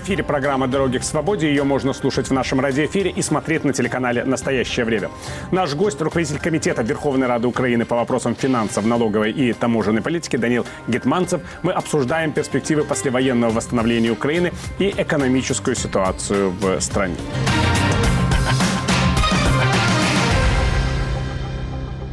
Эфире 0.10 0.24
программа 0.24 0.68
«Дороги 0.68 0.98
к 0.98 1.04
свободе». 1.04 1.50
Ее 1.50 1.64
можно 1.64 1.94
слушать 1.94 2.30
в 2.30 2.34
нашем 2.34 2.60
радиоэфире 2.60 3.12
и 3.12 3.22
смотреть 3.22 3.64
на 3.64 3.74
телеканале 3.74 4.24
«Настоящее 4.24 4.84
время». 4.84 5.12
Наш 5.52 5.76
гость– 5.76 6.02
руководитель 6.02 6.40
Комитета 6.40 6.82
Верховной 6.82 7.28
Рады 7.28 7.48
Украины 7.48 7.86
по 7.86 7.96
вопросам 7.96 8.34
финансов, 8.36 8.88
налоговой 8.88 9.32
и 9.32 9.54
таможенной 9.54 10.02
политики 10.02 10.36
Данил 10.36 10.66
Гетманцев. 10.88 11.42
Мы 11.62 11.74
обсуждаем 11.74 12.32
перспективы 12.32 12.86
послевоенного 12.86 13.52
восстановления 13.52 14.10
Украины 14.10 14.52
и 14.80 14.92
экономическую 14.98 15.76
ситуацию 15.76 16.56
в 16.60 16.80
стране. 16.80 17.16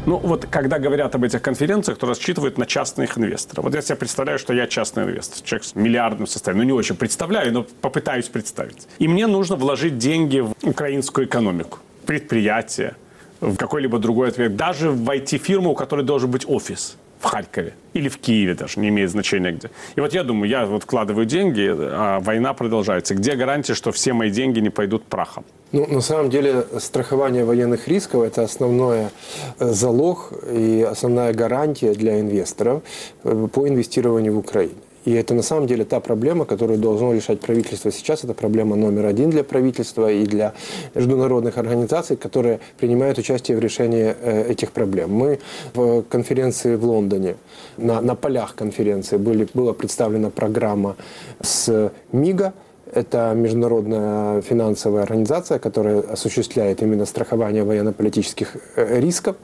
Ну 0.07 0.19
вот, 0.19 0.47
когда 0.47 0.79
говорят 0.79 1.15
об 1.17 1.25
этих 1.25 1.43
конференциях, 1.43 1.99
то 1.99 2.07
рассчитывают 2.07 2.59
на 2.59 2.67
частных 2.67 3.19
инвесторов. 3.19 3.65
Вот 3.65 3.75
я 3.75 3.83
себе 3.83 3.97
представляю, 3.97 4.39
что 4.39 4.55
я 4.55 4.69
частный 4.69 5.03
инвестор, 5.03 5.45
человек 5.45 5.65
с 5.65 5.75
миллиардным 5.75 6.29
состоянием. 6.29 6.65
Ну 6.65 6.73
не 6.75 6.79
очень 6.79 6.95
представляю, 6.95 7.53
но 7.53 7.67
попытаюсь 7.81 8.29
представить. 8.29 8.87
И 9.01 9.09
мне 9.09 9.27
нужно 9.27 9.57
вложить 9.57 9.99
деньги 9.99 10.39
в 10.39 10.55
украинскую 10.63 11.27
экономику, 11.27 11.81
предприятие, 12.07 12.95
в 13.41 13.57
какой-либо 13.57 13.99
другой 13.99 14.29
ответ, 14.29 14.55
даже 14.55 14.91
в 14.91 15.11
IT-фирму, 15.11 15.71
у 15.71 15.75
которой 15.75 16.05
должен 16.05 16.31
быть 16.31 16.49
офис 16.49 16.97
в 17.21 17.25
Харькове 17.25 17.75
или 17.95 18.09
в 18.09 18.19
Киеве 18.19 18.55
даже, 18.55 18.81
не 18.81 18.89
имеет 18.89 19.11
значения 19.11 19.53
где. 19.53 19.71
И 19.97 20.01
вот 20.01 20.13
я 20.13 20.23
думаю, 20.23 20.51
я 20.51 20.67
вот 20.67 20.83
вкладываю 20.83 21.27
деньги, 21.27 21.75
а 21.79 22.21
война 22.21 22.53
продолжается. 22.53 23.15
Где 23.15 23.37
гарантия, 23.37 23.75
что 23.75 23.91
все 23.91 24.13
мои 24.13 24.31
деньги 24.31 24.61
не 24.61 24.71
пойдут 24.71 25.05
прахом? 25.05 25.45
Ну, 25.73 25.87
на 25.87 26.01
самом 26.01 26.31
деле, 26.31 26.65
страхование 26.79 27.45
военных 27.45 27.89
рисков– 27.89 28.23
это 28.25 28.43
основной 28.43 29.07
э, 29.59 29.73
залог 29.73 30.33
и 30.51 30.87
основная 30.89 31.33
гарантия 31.33 31.93
для 31.93 32.21
инвесторов 32.21 32.83
э, 33.25 33.49
по 33.53 33.67
инвестированию 33.67 34.35
в 34.35 34.39
Украину. 34.39 34.75
И 35.07 35.13
это 35.13 35.35
на 35.35 35.43
самом 35.43 35.67
деле 35.67 35.85
та 35.85 36.01
проблема, 36.01 36.45
которую 36.45 36.79
должно 36.79 37.15
решать 37.15 37.41
правительство 37.41 37.93
сейчас. 37.93 38.25
Это 38.25 38.35
проблема 38.35 38.77
номер 38.77 39.07
один 39.07 39.31
для 39.31 39.45
правительства 39.45 40.11
и 40.11 40.27
для 40.27 40.53
международных 40.95 41.59
организаций, 41.59 42.17
которые 42.17 42.59
принимают 42.77 43.17
участие 43.17 43.57
в 43.57 43.61
решении 43.61 44.15
э, 44.21 44.51
этих 44.51 44.73
проблем. 44.73 45.13
Мы 45.13 45.39
в 45.75 46.03
конференции 46.03 46.75
в 46.75 46.85
Лондоне, 46.85 47.37
на, 47.77 48.01
на 48.01 48.17
полях 48.17 48.57
конференции 48.57 49.17
были, 49.17 49.47
была 49.55 49.73
представлена 49.73 50.31
программа 50.31 50.97
с 51.41 51.93
МИГа, 52.11 52.53
это 52.93 53.33
международная 53.35 54.43
финансовая 54.43 55.03
организация, 55.03 55.59
которая 55.59 56.01
осуществляет 56.01 56.83
именно 56.83 57.07
страхование 57.07 57.65
военно-политических 57.65 58.57
э, 58.77 59.01
рисков. 59.01 59.37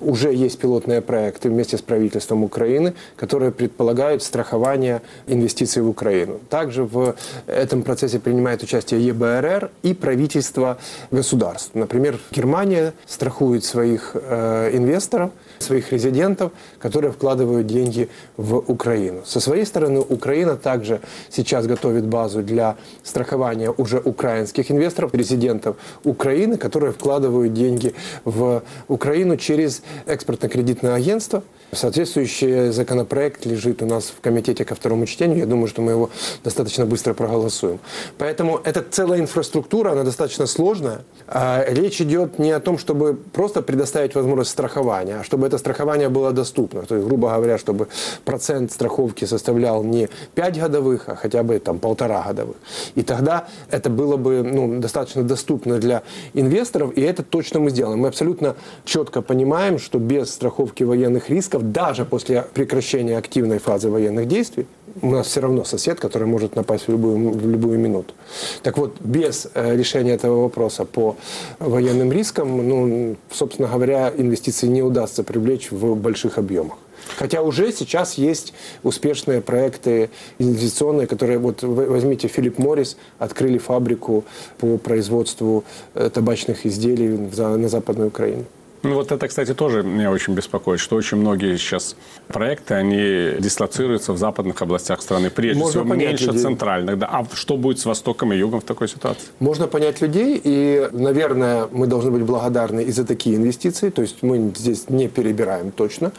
Уже 0.00 0.32
есть 0.32 0.58
пилотные 0.58 1.00
проекты 1.00 1.48
вместе 1.48 1.76
с 1.76 1.82
правительством 1.82 2.44
Украины, 2.44 2.94
которые 3.16 3.50
предполагают 3.50 4.22
страхование 4.22 5.02
инвестиций 5.26 5.82
в 5.82 5.88
Украину. 5.88 6.38
Также 6.48 6.84
в 6.84 7.16
этом 7.46 7.82
процессе 7.82 8.18
принимает 8.18 8.62
участие 8.62 9.04
ЕБРР 9.06 9.70
и 9.82 9.94
правительство 9.94 10.78
государств. 11.10 11.70
Например, 11.74 12.18
Германия 12.30 12.92
страхует 13.06 13.64
своих 13.64 14.12
э, 14.14 14.70
инвесторов, 14.72 15.30
своих 15.58 15.92
резидентов, 15.92 16.52
которые 16.78 17.12
вкладывают 17.12 17.66
деньги 17.66 18.08
в 18.36 18.56
Украину. 18.56 19.22
Со 19.24 19.40
своей 19.40 19.64
стороны, 19.64 20.00
Украина 20.00 20.56
также 20.56 21.00
сейчас 21.30 21.66
готовит 21.66 22.06
базу 22.06 22.42
для 22.42 22.76
страхования 23.02 23.70
уже 23.70 23.98
украинских 23.98 24.70
инвесторов, 24.70 25.14
резидентов 25.14 25.76
Украины, 26.04 26.56
которые 26.56 26.92
вкладывают 26.92 27.52
деньги 27.52 27.94
в 28.24 28.62
Украину 28.88 29.36
через 29.36 29.82
экспортно-кредитное 30.06 30.94
агентство. 30.94 31.42
Соответствующий 31.72 32.70
законопроект 32.70 33.44
лежит 33.44 33.82
у 33.82 33.86
нас 33.86 34.06
в 34.06 34.20
комитете 34.20 34.64
ко 34.64 34.74
второму 34.74 35.06
чтению. 35.06 35.38
Я 35.38 35.46
думаю, 35.46 35.66
что 35.66 35.82
мы 35.82 35.92
его 35.92 36.10
достаточно 36.44 36.86
быстро 36.86 37.12
проголосуем. 37.12 37.80
Поэтому 38.18 38.60
эта 38.64 38.84
целая 38.88 39.20
инфраструктура, 39.20 39.92
она 39.92 40.04
достаточно 40.04 40.46
сложная. 40.46 41.00
А 41.26 41.64
речь 41.68 42.00
идет 42.00 42.38
не 42.38 42.52
о 42.52 42.60
том, 42.60 42.78
чтобы 42.78 43.14
просто 43.32 43.62
предоставить 43.62 44.14
возможность 44.14 44.50
страхования, 44.50 45.18
а 45.20 45.24
чтобы 45.24 45.46
это 45.46 45.58
страхование 45.58 46.08
было 46.08 46.32
доступно. 46.32 46.82
То 46.82 46.94
есть, 46.94 47.06
грубо 47.06 47.34
говоря, 47.34 47.58
чтобы 47.58 47.88
процент 48.24 48.72
страховки 48.72 49.24
составлял 49.24 49.82
не 49.82 50.08
5 50.34 50.60
годовых, 50.60 51.08
а 51.08 51.16
хотя 51.16 51.42
бы 51.42 51.58
там 51.58 51.78
полтора 51.78 52.22
годовых. 52.22 52.56
И 52.94 53.02
тогда 53.02 53.48
это 53.70 53.90
было 53.90 54.16
бы 54.16 54.42
ну, 54.42 54.80
достаточно 54.80 55.22
доступно 55.22 55.78
для 55.78 56.02
инвесторов, 56.34 56.92
и 56.96 57.00
это 57.00 57.22
точно 57.22 57.60
мы 57.60 57.70
сделаем. 57.70 58.00
Мы 58.00 58.08
абсолютно 58.08 58.56
четко 58.84 59.20
понимаем, 59.22 59.78
что 59.78 59.98
без 59.98 60.30
страховки 60.32 60.84
военных 60.84 61.28
рисков, 61.28 61.55
даже 61.62 62.04
после 62.04 62.42
прекращения 62.54 63.18
активной 63.18 63.58
фазы 63.58 63.90
военных 63.90 64.28
действий, 64.28 64.66
у 65.02 65.10
нас 65.10 65.26
все 65.26 65.40
равно 65.40 65.64
сосед, 65.64 66.00
который 66.00 66.26
может 66.26 66.56
напасть 66.56 66.88
в 66.88 66.90
любую, 66.90 67.30
в 67.30 67.48
любую 67.48 67.78
минуту. 67.78 68.14
Так 68.62 68.78
вот, 68.78 68.96
без 69.00 69.48
э, 69.54 69.76
решения 69.76 70.12
этого 70.12 70.42
вопроса 70.42 70.84
по 70.84 71.16
военным 71.58 72.12
рискам, 72.12 72.68
ну, 72.68 73.16
собственно 73.30 73.68
говоря, 73.68 74.12
инвестиции 74.16 74.66
не 74.66 74.82
удастся 74.82 75.22
привлечь 75.22 75.70
в 75.70 75.94
больших 75.96 76.38
объемах. 76.38 76.78
Хотя 77.16 77.42
уже 77.42 77.72
сейчас 77.72 78.14
есть 78.14 78.52
успешные 78.82 79.40
проекты 79.40 80.10
инвестиционные, 80.38 81.06
которые, 81.06 81.38
вот 81.38 81.62
возьмите 81.62 82.28
Филипп 82.28 82.58
Моррис, 82.58 82.96
открыли 83.18 83.58
фабрику 83.58 84.24
по 84.58 84.76
производству 84.78 85.64
э, 85.94 86.10
табачных 86.10 86.66
изделий 86.66 87.08
на 87.08 87.68
Западной 87.68 88.08
Украине. 88.08 88.44
Ну 88.88 88.94
вот 88.94 89.12
это, 89.12 89.28
кстати, 89.28 89.54
тоже 89.54 89.82
меня 89.82 90.10
очень 90.10 90.34
беспокоит, 90.34 90.80
что 90.80 90.96
очень 90.96 91.18
многие 91.18 91.56
сейчас 91.56 91.96
проекты, 92.28 92.74
они 92.74 93.32
дислоцируются 93.38 94.12
в 94.12 94.18
западных 94.18 94.60
областях 94.62 95.02
страны, 95.02 95.30
прежде 95.30 95.60
Можно 95.60 95.82
всего 95.82 95.94
меньше 95.94 96.26
людей. 96.26 96.42
центральных. 96.42 96.98
Да. 96.98 97.06
А 97.06 97.26
что 97.34 97.56
будет 97.56 97.78
с 97.78 97.86
Востоком 97.86 98.32
и 98.32 98.36
Югом 98.36 98.60
в 98.60 98.64
такой 98.64 98.88
ситуации? 98.88 99.28
Можно 99.40 99.66
понять 99.66 100.00
людей, 100.00 100.40
и, 100.42 100.88
наверное, 100.92 101.68
мы 101.70 101.86
должны 101.86 102.10
быть 102.10 102.22
благодарны 102.22 102.82
и 102.82 102.92
за 102.92 103.04
такие 103.04 103.36
инвестиции, 103.36 103.90
то 103.90 104.02
есть 104.02 104.22
мы 104.22 104.52
здесь 104.56 104.88
не 104.88 105.08
перебираем 105.08 105.70
точно. 105.70 106.12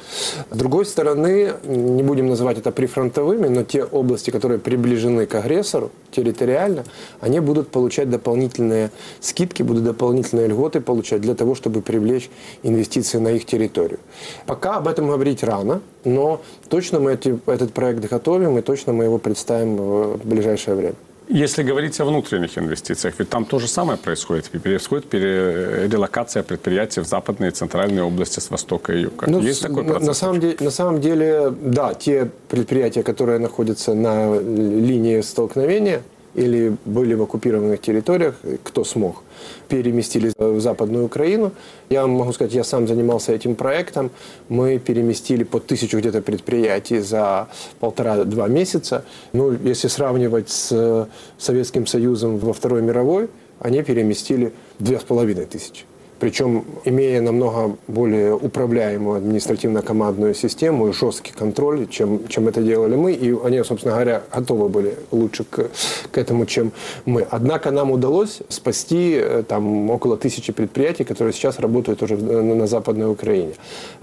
С 0.52 0.58
другой 0.58 0.86
стороны, 0.86 1.54
не 1.66 2.04
будем 2.04 2.28
называть 2.28 2.58
это 2.58 2.72
прифронтовыми, 2.72 3.48
но 3.48 3.64
те 3.64 3.84
области, 3.84 4.32
которые 4.32 4.60
приближены 4.60 5.26
к 5.26 5.36
агрессору 5.36 5.92
территориально, 6.12 6.84
они 7.22 7.40
будут 7.40 7.70
получать 7.70 8.10
дополнительные 8.10 8.92
скидки, 9.20 9.64
будут 9.64 9.84
дополнительные 9.84 10.48
льготы 10.48 10.82
получать 10.82 11.22
для 11.22 11.36
того, 11.36 11.56
чтобы 11.56 11.82
привлечь 11.82 12.30
инвестиции 12.64 13.18
на 13.18 13.30
их 13.30 13.46
территорию. 13.46 14.00
Пока 14.46 14.78
об 14.78 14.88
этом 14.88 15.08
говорить 15.08 15.44
рано, 15.44 15.82
но 16.06 16.42
точно 16.70 17.00
мы 17.00 17.14
эти, 17.14 17.40
этот 17.46 17.74
проект 17.74 18.10
готовим 18.10 18.58
и 18.58 18.62
точно 18.62 18.94
мы 18.94 19.06
его 19.06 19.18
представим 19.18 19.76
в 19.78 20.26
ближайшее 20.26 20.76
время. 20.76 20.96
Если 21.30 21.62
говорить 21.62 22.00
о 22.00 22.06
внутренних 22.06 22.58
инвестициях, 22.58 23.16
ведь 23.20 23.30
там 23.30 23.44
то 23.44 23.60
же 23.60 23.68
самое 23.68 23.98
происходит. 23.98 24.50
Происходит 24.50 25.14
релокация 25.14 26.42
предприятий 26.42 27.02
в 27.02 27.06
западные 27.06 27.50
и 27.50 27.54
центральные 27.54 28.04
области 28.04 28.40
с 28.40 28.50
востока 28.50 28.94
и 28.94 29.02
юга. 29.02 29.26
Ну, 29.28 29.42
Есть 29.42 29.62
такой 29.62 29.84
процесс? 29.84 30.08
На, 30.08 30.14
самом 30.14 30.40
деле, 30.40 30.56
на 30.62 30.72
самом 30.72 31.02
деле, 31.02 31.54
да, 31.62 31.94
те 31.94 32.30
предприятия, 32.48 33.04
которые 33.04 33.40
находятся 33.40 33.94
на 33.94 34.40
линии 34.40 35.22
столкновения– 35.22 36.02
или 36.38 36.78
были 36.86 37.16
в 37.16 37.24
оккупированных 37.24 37.82
территориях, 37.82 38.36
кто 38.64 38.84
смог, 38.84 39.24
переместились 39.68 40.34
в 40.38 40.60
Западную 40.62 41.06
Украину. 41.06 41.52
Я 41.90 42.06
могу 42.08 42.32
сказать, 42.32 42.54
я 42.54 42.64
сам 42.64 42.88
занимался 42.88 43.34
этим 43.34 43.56
проектом. 43.56 44.12
Мы 44.48 44.78
переместили 44.78 45.44
по 45.44 45.60
тысячу 45.60 45.98
где-то 45.98 46.22
предприятий 46.22 47.00
за 47.00 47.48
полтора-два 47.80 48.48
месяца. 48.48 49.04
Ну, 49.34 49.52
если 49.52 49.88
сравнивать 49.88 50.50
с 50.50 51.10
Советским 51.40 51.88
Союзом 51.88 52.38
во 52.38 52.54
Второй 52.54 52.82
мировой, 52.82 53.30
они 53.60 53.82
переместили 53.82 54.54
две 54.80 55.00
с 55.00 55.04
половиной 55.04 55.46
тысячи 55.46 55.86
причем 56.20 56.66
имея 56.86 57.22
намного 57.22 57.76
более 57.88 58.36
управляемую 58.36 59.18
административно-командную 59.18 60.34
систему 60.34 60.88
и 60.88 60.94
жесткий 60.94 61.32
контроль, 61.32 61.88
чем, 61.88 62.28
чем 62.28 62.48
это 62.48 62.62
делали 62.62 62.96
мы, 62.96 63.14
и 63.14 63.36
они, 63.44 63.64
собственно 63.64 63.94
говоря, 63.94 64.24
готовы 64.34 64.70
были 64.70 64.96
лучше 65.12 65.44
к, 65.44 65.70
к 66.12 66.18
этому, 66.18 66.46
чем 66.46 66.72
мы. 67.06 67.28
Однако 67.30 67.72
нам 67.72 67.92
удалось 67.92 68.42
спасти 68.50 69.14
э, 69.16 69.44
там 69.48 69.90
около 69.90 70.18
тысячи 70.18 70.52
предприятий, 70.54 71.04
которые 71.04 71.34
сейчас 71.34 71.60
работают 71.60 72.02
уже 72.02 72.18
на, 72.18 72.56
на 72.56 72.68
Западной 72.68 73.12
Украине. 73.12 73.54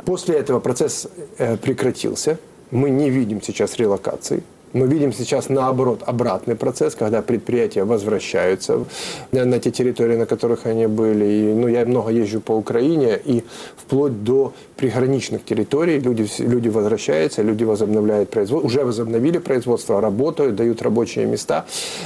После 0.04 0.37
этого 0.37 0.61
процесс 0.61 1.09
э, 1.38 1.56
прекратился, 1.56 2.38
мы 2.71 2.90
не 2.90 3.11
видим 3.11 3.42
сейчас 3.42 3.76
релокации 3.76 4.42
мы 4.75 4.88
видим 4.88 5.12
сейчас, 5.12 5.49
наоборот, 5.49 6.02
обратный 6.04 6.57
процесс, 6.57 6.97
когда 6.97 7.23
предприятия 7.23 7.85
возвращаются 7.85 8.85
на, 9.31 9.59
те 9.61 9.71
территории, 9.71 10.16
на 10.16 10.26
которых 10.26 10.66
они 10.66 10.87
были. 10.88 11.25
И, 11.25 11.54
ну, 11.54 11.69
я 11.69 11.87
много 11.87 12.11
езжу 12.11 12.40
по 12.40 12.52
Украине, 12.52 13.19
и 13.25 13.45
вплоть 13.76 14.25
до 14.25 14.52
приграничных 14.76 15.45
территорий 15.45 16.00
люди, 16.00 16.26
люди 16.38 16.69
возвращаются, 16.69 17.43
люди 17.43 17.62
возобновляют 17.62 18.31
производство, 18.31 18.66
уже 18.66 18.85
возобновили 18.85 19.38
производство, 19.38 20.00
работают, 20.00 20.57
дают 20.57 20.83
рабочие 20.83 21.26
места. 21.26 21.64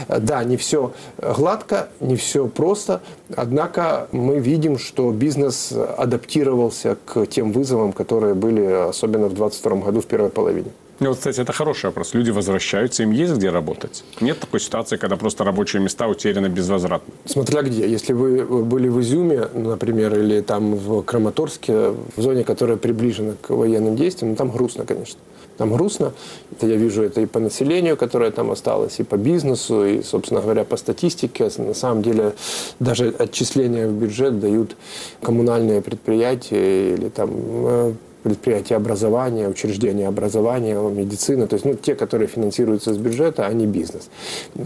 Да, 0.09 0.45
не 0.45 0.59
все 0.59 0.93
гладко, 1.17 1.89
не 2.01 2.17
все 2.17 2.47
просто, 2.49 3.01
однако 3.35 4.09
мы 4.13 4.41
видим, 4.41 4.79
что 4.79 5.11
бизнес 5.11 5.73
адаптировался 5.73 6.99
к 7.07 7.25
тем 7.27 7.53
вызовам, 7.53 7.93
которые 7.93 8.35
были 8.35 8.89
особенно 8.89 9.29
в 9.29 9.35
2022 9.35 9.77
году 9.87 10.01
в 10.03 10.07
первой 10.07 10.29
половине. 10.29 10.71
Ну, 11.01 11.11
вот, 11.11 11.19
кстати, 11.19 11.41
это 11.41 11.53
хороший 11.53 11.87
вопрос. 11.87 12.15
Люди 12.15 12.31
возвращаются, 12.31 13.05
им 13.05 13.13
есть 13.13 13.35
где 13.35 13.51
работать? 13.51 14.05
Нет 14.21 14.41
такой 14.41 14.59
ситуации, 14.59 14.97
когда 14.97 15.17
просто 15.17 15.45
рабочие 15.45 15.81
места 15.81 16.09
утеряны 16.09 16.49
безвозвратно? 16.49 17.15
Смотря 17.25 17.63
где. 17.63 17.89
Если 17.89 18.13
вы 18.13 18.45
были 18.45 18.89
в 18.89 19.01
Изюме, 19.01 19.49
например, 19.55 20.19
или 20.19 20.41
там 20.41 20.75
в 20.75 21.03
Краматорске, 21.03 21.91
в 22.17 22.21
зоне, 22.21 22.43
которая 22.43 22.77
приближена 22.77 23.35
к 23.41 23.51
военным 23.51 23.95
действиям, 23.95 24.31
ну, 24.31 24.37
там 24.37 24.51
грустно, 24.51 24.85
конечно. 24.85 25.21
Там 25.57 25.73
грустно. 25.73 26.13
Это 26.53 26.67
я 26.67 26.77
вижу 26.77 27.03
это 27.03 27.21
и 27.21 27.27
по 27.27 27.39
населению, 27.39 27.97
которое 27.97 28.31
там 28.33 28.51
осталось, 28.51 28.99
и 28.99 29.05
по 29.05 29.17
бизнесу, 29.17 29.85
и, 29.85 30.03
собственно 30.03 30.41
говоря, 30.41 30.65
по 30.65 30.77
статистике. 30.77 31.51
На 31.59 31.75
самом 31.75 32.03
деле 32.03 32.35
даже 32.81 33.15
отчисления 33.19 33.87
в 33.87 33.93
бюджет 33.93 34.41
дают 34.41 34.77
коммунальные 35.23 35.81
предприятия 35.81 36.95
или 36.95 37.09
там 37.09 37.31
э, 37.35 37.93
предприятия 38.23 38.77
образования, 38.77 39.49
учреждения 39.49 40.09
образования, 40.09 40.75
медицины, 40.91 41.47
то 41.47 41.55
есть 41.55 41.65
ну, 41.65 41.75
те, 41.75 41.95
которые 41.95 42.29
финансируются 42.29 42.93
с 42.93 42.99
бюджета, 42.99 43.47
а 43.47 43.53
не 43.53 43.67
бизнес. 43.67 44.09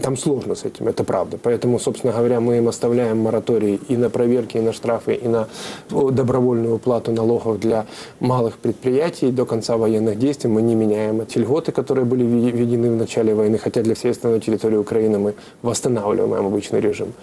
Там 0.01 0.17
сложно 0.17 0.55
с 0.55 0.65
этим, 0.65 0.87
это 0.87 1.03
правда. 1.03 1.37
Поэтому, 1.41 1.79
собственно 1.79 2.13
говоря, 2.13 2.39
мы 2.39 2.57
им 2.57 2.67
оставляем 2.67 3.19
мораторий 3.19 3.79
и 3.89 3.97
на 3.97 4.09
проверки, 4.09 4.57
и 4.57 4.61
на 4.61 4.73
штрафы, 4.73 5.13
и 5.13 5.27
на 5.27 5.47
добровольную 5.89 6.75
уплату 6.75 7.11
налогов 7.11 7.59
для 7.59 7.85
малых 8.19 8.57
предприятий 8.57 9.31
до 9.31 9.45
конца 9.45 9.77
военных 9.77 10.17
действий. 10.17 10.49
Мы 10.49 10.61
не 10.61 10.75
меняем 10.75 11.21
эти 11.21 11.37
льготы, 11.37 11.71
которые 11.71 12.05
были 12.05 12.23
введены 12.23 12.91
в 12.91 12.95
начале 12.95 13.33
войны, 13.33 13.57
хотя 13.57 13.81
для 13.81 13.93
всей 13.93 14.11
остальной 14.11 14.39
территории 14.39 14.77
Украины 14.77 15.19
мы 15.19 15.33
восстанавливаем 15.61 16.45
обычный 16.45 16.81
режим. 16.81 17.13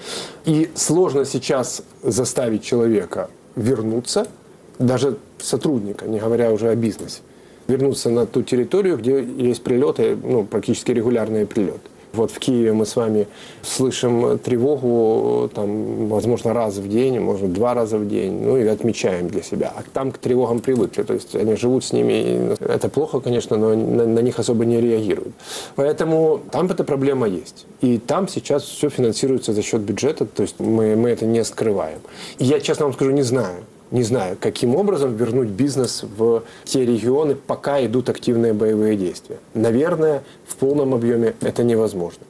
И 0.44 0.70
сложно 0.74 1.24
сейчас 1.24 1.82
заставить 2.02 2.62
человека 2.62 3.28
вернуться– 3.56 4.26
даже 4.80 5.18
сотрудника, 5.38 6.06
не 6.06 6.18
говоря 6.18 6.50
уже 6.50 6.68
о 6.70 6.74
бизнесе, 6.74 7.20
вернуться 7.68 8.10
на 8.10 8.26
ту 8.26 8.42
территорию, 8.42 8.96
где 8.96 9.22
есть 9.22 9.62
прилеты, 9.62 10.16
ну, 10.16 10.44
практически 10.44 10.90
регулярные 10.90 11.46
прилеты. 11.46 11.80
Вот 12.12 12.32
в 12.32 12.40
Киеве 12.40 12.72
мы 12.72 12.86
с 12.86 12.96
вами 12.96 13.28
слышим 13.62 14.36
тревогу, 14.40 15.48
там, 15.54 16.08
возможно, 16.08 16.52
раз 16.52 16.76
в 16.78 16.88
день, 16.88 17.20
может, 17.20 17.52
два 17.52 17.72
раза 17.72 17.98
в 17.98 18.08
день, 18.08 18.32
ну 18.42 18.56
и 18.56 18.66
отмечаем 18.66 19.28
для 19.28 19.42
себя. 19.42 19.72
А 19.76 19.82
там 19.92 20.10
к 20.10 20.18
тревогам 20.18 20.58
привыкли, 20.58 21.04
то 21.04 21.14
есть 21.14 21.36
они 21.36 21.54
живут 21.54 21.84
с 21.84 21.92
ними. 21.92 22.56
Это 22.58 22.88
плохо, 22.88 23.20
конечно, 23.20 23.56
но 23.56 23.76
на, 23.76 24.06
на 24.06 24.18
них 24.20 24.40
особо 24.40 24.64
не 24.64 24.80
реагируют. 24.80 25.34
Поэтому 25.76 26.40
там 26.50 26.66
эта 26.66 26.82
проблема 26.82 27.28
есть. 27.28 27.66
И 27.80 27.98
там 27.98 28.26
сейчас 28.26 28.64
все 28.64 28.88
финансируется 28.88 29.52
за 29.52 29.62
счет 29.62 29.82
бюджета, 29.82 30.26
то 30.26 30.42
есть 30.42 30.58
мы, 30.58 30.96
мы 30.96 31.10
это 31.10 31.26
не 31.26 31.44
скрываем. 31.44 32.00
И 32.38 32.44
я, 32.44 32.58
честно 32.58 32.86
вам 32.86 32.94
скажу, 32.94 33.12
не 33.12 33.22
знаю, 33.22 33.62
не 33.90 34.02
знаю, 34.02 34.36
каким 34.40 34.76
образом 34.76 35.16
вернуть 35.16 35.48
бизнес 35.48 36.04
в 36.16 36.44
те 36.64 36.84
регионы, 36.84 37.34
пока 37.34 37.84
идут 37.84 38.08
активные 38.08 38.52
боевые 38.52 38.96
действия. 38.96 39.38
Наверное, 39.54 40.22
в 40.46 40.56
полном 40.56 40.94
объеме 40.94 41.34
это 41.40 41.64
невозможно. 41.64 42.24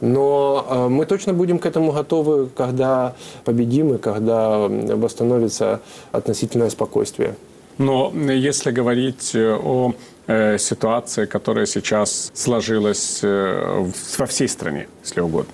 Но 0.00 0.66
э, 0.68 0.88
мы 0.88 1.06
точно 1.06 1.32
будем 1.32 1.58
к 1.58 1.66
этому 1.66 1.92
готовы, 1.92 2.48
когда 2.48 3.14
победим 3.44 3.94
и 3.94 3.98
когда 3.98 4.66
восстановится 4.68 5.80
относительное 6.12 6.70
спокойствие. 6.70 7.36
Но 7.78 8.12
если 8.14 8.72
говорить 8.72 9.34
э, 9.34 9.54
о 9.54 9.94
э, 10.26 10.58
ситуации, 10.58 11.26
которая 11.26 11.66
сейчас 11.66 12.32
сложилась 12.34 13.22
во 13.22 14.26
всей 14.26 14.48
стране, 14.48 14.88
если 15.04 15.20
угодно, 15.20 15.52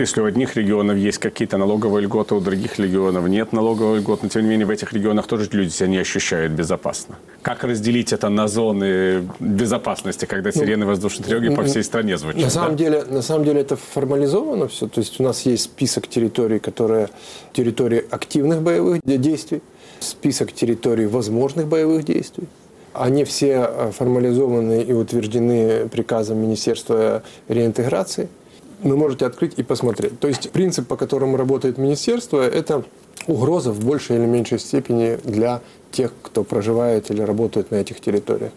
если 0.00 0.20
у 0.20 0.24
одних 0.24 0.56
регионов 0.56 0.96
есть 0.96 1.18
какие-то 1.18 1.58
налоговые 1.58 2.04
льготы, 2.04 2.34
у 2.34 2.40
других 2.40 2.78
регионов 2.78 3.28
нет 3.28 3.52
налоговых 3.52 4.00
льгот, 4.00 4.22
но 4.22 4.28
тем 4.28 4.42
не 4.42 4.48
менее 4.48 4.66
в 4.66 4.70
этих 4.70 4.92
регионах 4.92 5.26
тоже 5.26 5.48
люди 5.52 5.70
себя 5.70 5.88
не 5.88 5.98
ощущают 5.98 6.52
безопасно. 6.52 7.16
Как 7.42 7.64
разделить 7.64 8.12
это 8.12 8.28
на 8.28 8.48
зоны 8.48 9.28
безопасности, 9.40 10.26
когда 10.26 10.50
ну, 10.54 10.60
сирены 10.60 10.84
ну, 10.84 10.90
воздушной 10.90 11.26
тревоги 11.26 11.54
по 11.54 11.62
всей 11.64 11.82
стране 11.82 12.16
звучат? 12.16 12.42
На 12.42 12.50
самом, 12.50 12.70
да? 12.70 12.76
деле, 12.76 13.04
на 13.04 13.22
самом 13.22 13.44
деле 13.44 13.60
это 13.60 13.76
формализовано 13.76 14.68
все. 14.68 14.88
То 14.88 15.00
есть 15.00 15.20
у 15.20 15.22
нас 15.22 15.42
есть 15.42 15.64
список 15.64 16.06
территорий, 16.08 16.58
которые 16.58 17.08
территории 17.52 18.04
активных 18.10 18.62
боевых 18.62 19.00
действий, 19.04 19.62
список 20.00 20.52
территорий 20.52 21.06
возможных 21.06 21.66
боевых 21.66 22.04
действий. 22.04 22.48
Они 22.92 23.24
все 23.24 23.68
э, 23.68 23.90
формализованы 23.90 24.82
и 24.82 24.92
утверждены 24.92 25.88
приказом 25.88 26.38
Министерства 26.38 27.22
реинтеграции– 27.48 28.28
вы 28.84 28.96
можете 28.96 29.26
открыть 29.26 29.54
и 29.56 29.62
посмотреть. 29.62 30.20
То 30.20 30.28
есть 30.28 30.50
принцип, 30.50 30.86
по 30.86 30.96
которому 30.96 31.36
работает 31.36 31.78
министерство, 31.78 32.40
это 32.40 32.84
угроза 33.26 33.72
в 33.72 33.84
большей 33.84 34.16
или 34.16 34.26
меньшей 34.26 34.58
степени 34.58 35.18
для 35.24 35.60
тех, 35.90 36.12
кто 36.22 36.44
проживает 36.44 37.10
или 37.10 37.22
работает 37.22 37.70
на 37.70 37.76
этих 37.76 38.00
территориях. 38.00 38.52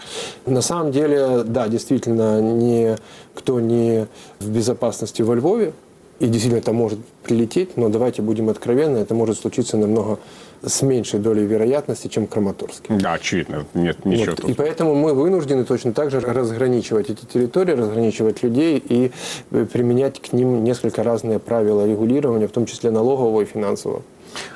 На 0.46 0.62
самом 0.62 0.92
деле, 0.92 1.44
да, 1.44 1.68
действительно, 1.68 2.42
никто 2.42 3.60
не 3.60 4.08
в 4.40 4.50
безопасности 4.50 5.22
во 5.22 5.36
Львове, 5.36 5.74
и 6.20 6.28
действительно 6.28 6.60
это 6.60 6.74
может 6.74 7.00
прилететь, 7.24 7.78
но 7.78 7.90
давайте 7.90 8.22
будем 8.22 8.50
откровенны, 8.50 8.98
это 8.98 9.14
может 9.14 9.40
случиться 9.40 9.78
намного 9.78 10.20
с 10.64 10.82
меньшей 10.82 11.20
долей 11.20 11.46
вероятности, 11.46 12.08
чем 12.08 12.26
Краматорск. 12.26 12.86
Да, 12.90 13.14
очевидно. 13.14 13.66
Нет 13.74 14.04
ничего 14.06 14.36
вот. 14.38 14.50
И 14.50 14.54
поэтому 14.54 14.96
мы 14.96 15.14
вынуждены 15.14 15.64
точно 15.66 15.94
так 15.94 16.10
же 16.10 16.20
разграничивать 16.20 17.10
эти 17.10 17.26
территории, 17.26 17.74
разграничивать 17.74 18.42
людей 18.42 18.82
и 18.84 19.12
э, 19.52 19.66
применять 19.66 20.20
к 20.20 20.34
ним 20.34 20.64
несколько 20.64 21.04
разные 21.04 21.38
правила 21.40 21.88
регулирования, 21.88 22.48
в 22.48 22.52
том 22.52 22.66
числе 22.66 22.90
налогового 22.90 23.42
и 23.42 23.46
финансового. 23.46 24.02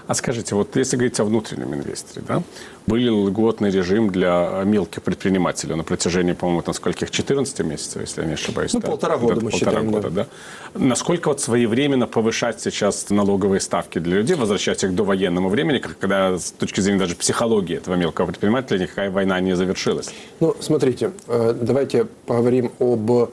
А 0.07 0.13
скажите, 0.13 0.55
вот 0.55 0.75
если 0.75 0.97
говорить 0.97 1.19
о 1.19 1.23
внутреннем 1.23 1.73
инвесторе, 1.73 2.23
да, 2.27 2.43
был 2.87 3.27
льготный 3.27 3.69
режим 3.69 4.09
для 4.09 4.63
мелких 4.65 5.03
предпринимателей 5.03 5.75
на 5.75 5.83
протяжении, 5.83 6.33
по-моему, 6.33 6.61
там 6.61 6.73
скольких, 6.73 7.11
14 7.11 7.59
месяцев, 7.59 8.01
если 8.01 8.21
я 8.21 8.27
не 8.27 8.33
ошибаюсь. 8.33 8.73
Ну, 8.73 8.79
да? 8.79 8.87
полтора 8.87 9.17
года 9.17 9.35
да, 9.35 9.41
мы 9.41 9.51
полтора 9.51 9.71
считаем. 9.71 9.91
года, 9.91 10.09
да. 10.09 10.27
да. 10.73 10.79
Насколько 10.79 11.29
вот 11.29 11.41
своевременно 11.41 12.07
повышать 12.07 12.61
сейчас 12.61 13.09
налоговые 13.09 13.59
ставки 13.59 13.99
для 13.99 14.17
людей, 14.17 14.35
возвращать 14.35 14.83
их 14.83 14.95
до 14.95 15.03
военного 15.03 15.49
времени, 15.49 15.79
когда 15.79 16.37
с 16.37 16.51
точки 16.51 16.81
зрения 16.81 16.99
даже 16.99 17.15
психологии 17.15 17.77
этого 17.77 17.95
мелкого 17.95 18.27
предпринимателя 18.27 18.79
никакая 18.79 19.11
война 19.11 19.39
не 19.39 19.55
завершилась? 19.55 20.13
Ну, 20.39 20.55
смотрите, 20.59 21.11
э, 21.27 21.55
давайте 21.59 22.05
поговорим 22.25 22.71
об 22.79 23.29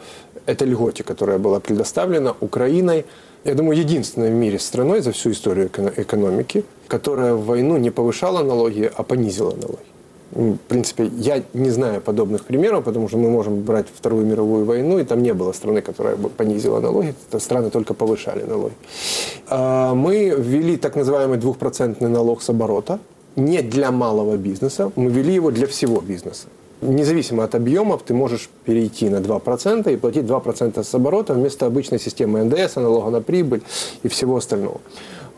этой 0.46 0.68
льготе, 0.68 1.04
которая 1.04 1.38
была 1.38 1.60
предоставлена 1.60 2.34
Украиной 2.40 3.04
я 3.48 3.54
думаю, 3.54 3.78
единственной 3.78 4.30
в 4.30 4.34
мире 4.34 4.58
страной 4.58 5.00
за 5.00 5.12
всю 5.12 5.30
историю 5.30 5.70
экономики, 5.96 6.64
которая 6.86 7.32
в 7.32 7.46
войну 7.46 7.78
не 7.78 7.90
повышала 7.90 8.42
налоги, 8.42 8.90
а 8.94 9.02
понизила 9.02 9.54
налоги. 9.56 9.88
В 10.30 10.58
принципе, 10.68 11.10
я 11.16 11.42
не 11.54 11.70
знаю 11.70 12.02
подобных 12.02 12.44
примеров, 12.44 12.84
потому 12.84 13.08
что 13.08 13.16
мы 13.16 13.30
можем 13.30 13.62
брать 13.62 13.86
Вторую 13.94 14.26
мировую 14.26 14.66
войну, 14.66 14.98
и 14.98 15.04
там 15.04 15.22
не 15.22 15.32
было 15.32 15.52
страны, 15.52 15.80
которая 15.80 16.16
бы 16.16 16.28
понизила 16.28 16.80
налоги, 16.80 17.14
страны 17.38 17.70
только 17.70 17.94
повышали 17.94 18.42
налоги. 18.42 18.74
А, 19.48 19.94
мы 19.94 20.34
ввели 20.36 20.76
так 20.76 20.96
называемый 20.96 21.38
двухпроцентный 21.38 22.10
налог 22.10 22.42
с 22.42 22.50
оборота, 22.50 22.98
не 23.36 23.62
для 23.62 23.90
малого 23.90 24.36
бизнеса, 24.36 24.92
мы 24.96 25.10
ввели 25.10 25.32
его 25.32 25.50
для 25.50 25.66
всего 25.66 26.02
бизнеса. 26.02 26.48
Независимо 26.80 27.42
от 27.44 27.54
объемов, 27.54 28.02
ты 28.02 28.14
можешь 28.14 28.48
перейти 28.64 29.08
на 29.08 29.16
2% 29.16 29.92
и 29.92 29.96
платить 29.96 30.24
2% 30.24 30.84
с 30.84 30.94
оборота 30.94 31.34
вместо 31.34 31.66
обычной 31.66 31.98
системы 31.98 32.44
НДС, 32.44 32.76
налога 32.76 33.10
на 33.10 33.20
прибыль 33.20 33.62
и 34.04 34.08
всего 34.08 34.36
остального. 34.36 34.80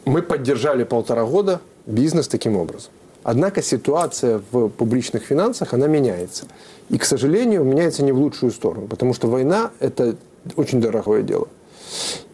Мы 0.05 0.23
поддержали 0.23 0.85
полтора 0.85 1.25
года 1.25 1.61
бизнес 1.87 2.29
таким 2.29 2.57
образом. 2.57 2.93
Однако 3.23 3.63
ситуация 3.63 4.41
в 4.51 4.69
публичных 4.69 5.23
финансах, 5.23 5.75
она 5.75 5.87
меняется. 5.87 6.45
И, 6.89 6.99
к 6.99 7.05
сожалению, 7.05 7.65
меняется 7.65 8.03
не 8.03 8.13
в 8.13 8.19
лучшую 8.19 8.53
сторону, 8.53 8.87
потому 8.87 9.15
что 9.15 9.29
война– 9.29 9.71
это 9.81 10.17
очень 10.57 10.81
дорогое 10.81 11.23
дело. 11.23 11.49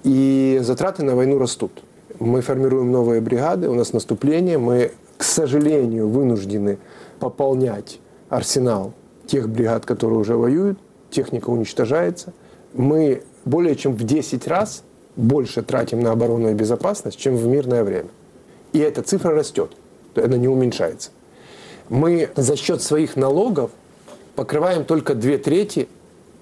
И 0.04 0.60
затраты 0.62 1.02
на 1.02 1.14
войну 1.16 1.38
растут. 1.38 1.72
Мы 2.18 2.40
формируем 2.40 2.90
новые 2.90 3.20
бригады, 3.20 3.68
у 3.68 3.74
нас 3.74 3.92
наступление, 3.92 4.58
мы, 4.58 4.92
к 5.16 5.24
сожалению, 5.24 6.08
вынуждены 6.08 6.78
пополнять 7.18 7.98
арсенал 8.28 8.92
тех 9.26 9.48
бригад, 9.48 9.86
которые 9.86 10.18
уже 10.18 10.36
воюют, 10.36 10.78
техника 11.10 11.50
уничтожается. 11.50 12.32
Мы 12.74 13.22
более 13.44 13.76
чем 13.76 13.94
в 13.94 14.04
10 14.04 14.46
раз 14.46 14.82
больше 15.16 15.62
тратим 15.62 16.00
на 16.00 16.12
оборонную 16.12 16.54
безопасность, 16.54 17.18
чем 17.18 17.36
в 17.36 17.46
мирное 17.46 17.84
время. 17.84 18.08
И 18.72 18.78
эта 18.78 19.02
цифра 19.02 19.34
растет 19.34 19.72
она 20.20 20.36
не 20.36 20.48
уменьшается. 20.48 21.10
Мы 21.88 22.30
за 22.36 22.56
счет 22.56 22.82
своих 22.82 23.16
налогов 23.16 23.70
покрываем 24.34 24.84
только 24.84 25.14
две 25.14 25.38
трети 25.38 25.88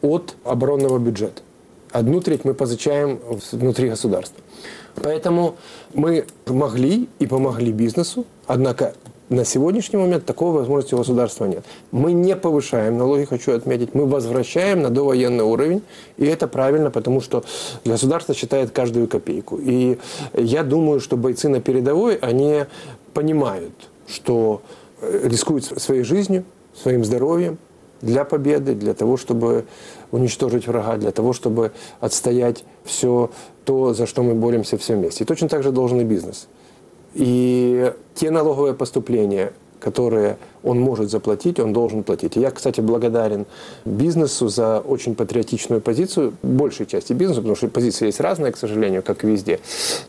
от 0.02 0.36
оборонного 0.44 0.98
бюджета. 0.98 1.42
Одну 1.90 2.20
треть 2.20 2.44
мы 2.44 2.54
позычаем 2.54 3.20
внутри 3.52 3.88
государства. 3.88 4.42
Поэтому 4.96 5.56
мы 5.92 6.26
могли 6.46 7.08
и 7.18 7.26
помогли 7.26 7.72
бизнесу, 7.72 8.26
однако 8.46 8.94
на 9.30 9.44
сегодняшний 9.44 9.98
момент 9.98 10.26
такой 10.26 10.52
возможности 10.52 10.94
у 10.94 10.98
государства 10.98 11.46
нет. 11.46 11.64
Мы 11.92 12.12
не 12.12 12.36
повышаем 12.36 12.98
налоги, 12.98 13.24
хочу 13.24 13.52
отметить, 13.52 13.94
мы 13.94 14.06
возвращаем 14.06 14.82
на 14.82 14.90
довоенный 14.90 15.44
уровень, 15.44 15.82
и 16.16 16.26
это 16.26 16.46
правильно, 16.46 16.90
потому 16.90 17.20
что 17.20 17.44
государство 17.84 18.34
считает 18.34 18.70
каждую 18.70 19.08
копейку. 19.08 19.58
И 19.60 19.98
я 20.34 20.62
думаю, 20.62 21.00
что 21.00 21.16
бойцы 21.16 21.48
на 21.48 21.60
передовой, 21.60 22.16
они 22.16 22.64
понимают, 23.14 23.72
что 24.06 24.60
э, 25.00 25.20
рискуют 25.24 25.64
своей 25.64 26.02
жизнью, 26.02 26.44
своим 26.74 27.04
здоровьем 27.04 27.58
для 28.02 28.24
победы, 28.24 28.74
для 28.74 28.92
того, 28.92 29.16
чтобы 29.16 29.64
уничтожить 30.10 30.66
врага, 30.66 30.96
для 30.96 31.10
того, 31.10 31.32
чтобы 31.32 31.72
отстоять 32.00 32.64
все 32.84 33.30
то, 33.64 33.94
за 33.94 34.06
что 34.06 34.22
мы 34.22 34.34
боремся 34.34 34.76
все 34.76 34.94
вместе. 34.94 35.24
И 35.24 35.26
точно 35.26 35.48
так 35.48 35.62
же 35.62 35.72
должен 35.72 36.00
и 36.00 36.04
бизнес. 36.04 36.48
И 37.14 37.92
те 38.14 38.30
налоговые 38.30 38.74
поступления, 38.74 39.52
которые 39.80 40.38
он 40.62 40.80
может 40.80 41.10
заплатить, 41.10 41.60
он 41.60 41.74
должен 41.74 42.04
платить. 42.04 42.36
И 42.36 42.40
я, 42.40 42.50
кстати, 42.50 42.80
благодарен 42.80 43.44
бизнесу 43.84 44.48
за 44.48 44.80
очень 44.80 45.14
патриотичную 45.14 45.82
позицию, 45.82 46.32
большей 46.42 46.86
части 46.86 47.12
бизнеса, 47.12 47.42
потому 47.42 47.56
что 47.56 47.68
позиция 47.68 48.06
есть 48.06 48.18
разная, 48.18 48.50
к 48.50 48.56
сожалению, 48.56 49.02
как 49.02 49.24
и 49.24 49.26
везде, 49.26 49.60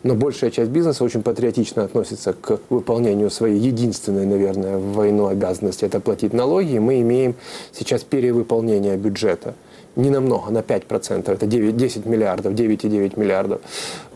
но 0.03 0.15
большая 0.15 0.49
часть 0.51 0.71
бизнеса 0.71 1.03
очень 1.03 1.23
патриотично 1.23 1.83
относится 1.83 2.33
к 2.33 2.61
выполнению 2.69 3.29
своей 3.29 3.59
единственной, 3.59 4.25
наверное, 4.25 4.77
в 4.77 4.93
войну 4.93 5.27
обязанности, 5.27 5.83
это 5.83 5.99
платить 5.99 6.33
налоги. 6.33 6.75
И 6.75 6.79
мы 6.79 7.01
имеем 7.01 7.35
сейчас 7.73 8.03
перевыполнение 8.03 8.95
бюджета 8.95 9.55
не 9.97 10.09
намного, 10.09 10.51
на 10.51 10.59
5%, 10.59 11.31
это 11.31 11.45
9, 11.45 11.77
10 11.77 12.05
миллиардов, 12.05 12.53
9,9 12.53 13.19
миллиардов 13.19 13.61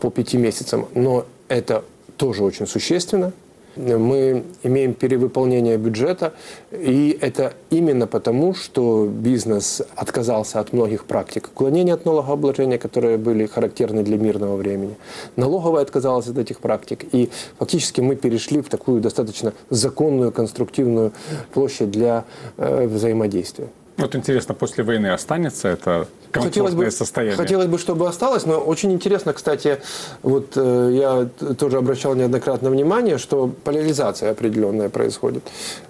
по 0.00 0.10
пяти 0.10 0.36
месяцам, 0.36 0.86
но 0.94 1.24
это 1.48 1.84
тоже 2.20 2.44
очень 2.44 2.66
существенно, 2.66 3.32
мы 3.76 4.44
имеем 4.62 4.92
перевыполнение 4.92 5.78
бюджета, 5.78 6.34
и 6.70 7.16
это 7.18 7.54
именно 7.70 8.06
потому, 8.06 8.54
что 8.54 9.06
бизнес 9.06 9.80
отказался 9.96 10.60
от 10.60 10.74
многих 10.74 11.04
практик 11.04 11.48
уклонения 11.50 11.94
от 11.94 12.04
налогообложения, 12.04 12.78
которые 12.78 13.16
были 13.16 13.46
характерны 13.46 14.02
для 14.02 14.18
мирного 14.18 14.56
времени. 14.56 14.96
Налоговая 15.36 15.82
отказалась 15.82 16.28
от 16.28 16.36
этих 16.36 16.58
практик, 16.58 17.06
и 17.12 17.30
фактически 17.58 18.02
мы 18.02 18.16
перешли 18.16 18.60
в 18.60 18.68
такую 18.68 19.00
достаточно 19.00 19.54
законную, 19.70 20.30
конструктивную 20.30 21.12
площадь 21.54 21.90
для 21.90 22.24
э, 22.58 22.86
взаимодействия. 22.86 23.68
Вот 23.96 24.14
интересно, 24.14 24.54
после 24.54 24.84
войны 24.84 25.08
останется 25.08 25.68
это 25.68 26.06
хотелось 26.32 26.74
бы, 26.74 26.90
состояние? 26.90 27.36
Хотелось 27.36 27.66
бы, 27.66 27.78
чтобы 27.78 28.08
осталось, 28.08 28.46
но 28.46 28.58
очень 28.58 28.92
интересно, 28.92 29.32
кстати, 29.32 29.78
вот 30.22 30.52
э, 30.56 30.90
я 30.92 31.54
тоже 31.54 31.78
обращал 31.78 32.14
неоднократно 32.14 32.70
внимание, 32.70 33.18
что 33.18 33.50
поляризация 33.64 34.30
определенная 34.30 34.88
происходит. 34.88 35.42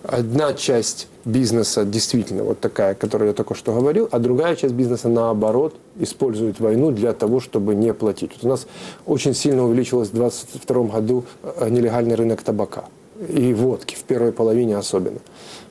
Одна 0.03 0.53
часть 0.53 1.09
бизнеса 1.24 1.85
действительно 1.85 2.44
вот 2.44 2.61
такая, 2.61 2.94
которую 2.94 3.29
я 3.29 3.35
только 3.35 3.55
что 3.55 3.72
говорил, 3.72 4.09
а 4.11 4.18
другая 4.18 4.57
часть 4.57 4.74
бизнеса 4.74 5.09
наоборот 5.09 5.74
использует 5.98 6.61
войну 6.61 6.90
для 6.90 7.12
того, 7.12 7.40
чтобы 7.40 7.74
не 7.74 7.92
платить. 7.92 8.33
Вот 8.37 8.44
у 8.44 8.48
нас 8.48 8.66
очень 9.07 9.35
сильно 9.35 9.64
увеличилось 9.64 10.09
в 10.09 10.14
2022 10.14 10.83
году 10.85 11.24
э, 11.42 11.68
нелегальный 11.68 12.14
рынок 12.14 12.42
табака 12.42 12.85
и 13.29 13.53
водки, 13.53 13.94
в 13.94 14.03
первой 14.05 14.33
половине 14.33 14.76
особенно. 14.76 15.18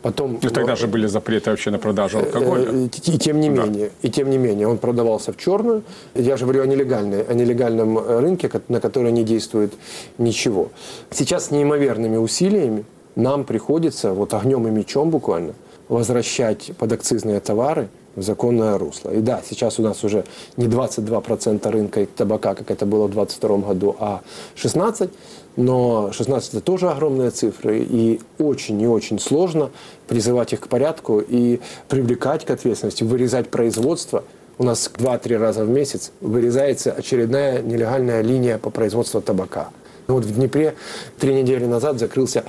Потом, 0.02 0.40
ну, 0.42 0.50
тогда 0.50 0.76
же 0.76 0.88
были 0.88 1.08
запреты 1.08 1.50
вообще 1.50 1.72
на 1.72 1.78
продажу 1.78 2.20
алкоголя. 2.20 2.70
Э, 2.72 2.88
и, 3.06 3.16
и 3.16 3.18
тем 3.18 3.42
не 3.42 3.50
да. 3.50 3.64
менее, 3.64 3.92
и 4.02 4.10
тем 4.10 4.30
не 4.30 4.38
менее, 4.38 4.68
он 4.68 4.78
продавался 4.78 5.34
в 5.34 5.38
черную. 5.38 5.84
Я 6.16 6.38
же 6.38 6.46
говорю 6.46 6.64
о 6.64 6.68
нелегальной, 6.68 7.24
о 7.24 7.34
нелегальном 7.34 7.98
э, 7.98 8.20
рынке, 8.22 8.50
на 8.70 8.80
который 8.80 9.12
не 9.12 9.24
действует 9.24 9.74
ничего. 10.18 10.70
Сейчас 11.12 11.48
с 11.48 11.52
неимоверными 11.52 12.16
усилиями 12.16 12.86
нам 13.16 13.44
приходится 13.44 14.14
вот 14.14 14.34
огнем 14.34 14.68
и 14.68 14.72
мечом 14.72 15.10
буквально 15.10 15.54
возвращать 15.90 16.72
подакцизные 16.78 17.42
товары 17.42 17.90
в 18.20 18.24
законное 18.24 18.78
русло. 18.78 19.10
И 19.10 19.22
да, 19.22 19.42
сейчас 19.48 19.80
у 19.80 19.84
нас 19.84 20.04
уже 20.04 20.26
не 20.58 20.68
22% 20.68 21.70
рынка 21.70 22.06
табака, 22.06 22.54
как 22.54 22.70
это 22.70 22.86
было 22.86 23.08
в 23.08 23.12
2022 23.12 23.58
году, 23.58 23.96
а 24.00 24.22
16%. 24.56 25.10
Но 25.56 26.12
16 26.14 26.54
это 26.54 26.62
тоже 26.62 26.90
огромные 26.90 27.32
цифры, 27.32 27.80
и 27.80 28.22
очень 28.38 28.80
и 28.82 28.88
очень 28.88 29.20
сложно 29.20 29.72
призывать 30.08 30.54
их 30.54 30.62
к 30.62 30.68
порядку 30.68 31.20
и 31.20 31.60
привлекать 31.90 32.46
к 32.46 32.52
ответственности, 32.52 33.04
вырезать 33.04 33.50
производство. 33.50 34.24
У 34.58 34.64
нас 34.64 34.90
2-3 34.94 35.38
раза 35.38 35.66
в 35.66 35.70
месяц 35.70 36.12
вырезается 36.22 36.94
очередная 36.94 37.62
нелегальная 37.62 38.22
линия 38.22 38.58
по 38.58 38.70
производству 38.70 39.22
табака. 39.22 39.70
Ну 40.08 40.16
вот 40.16 40.24
в 40.24 40.34
Днепре 40.34 40.76
три 41.20 41.34
недели 41.34 41.66
назад 41.66 42.00
закрылся 42.00 42.46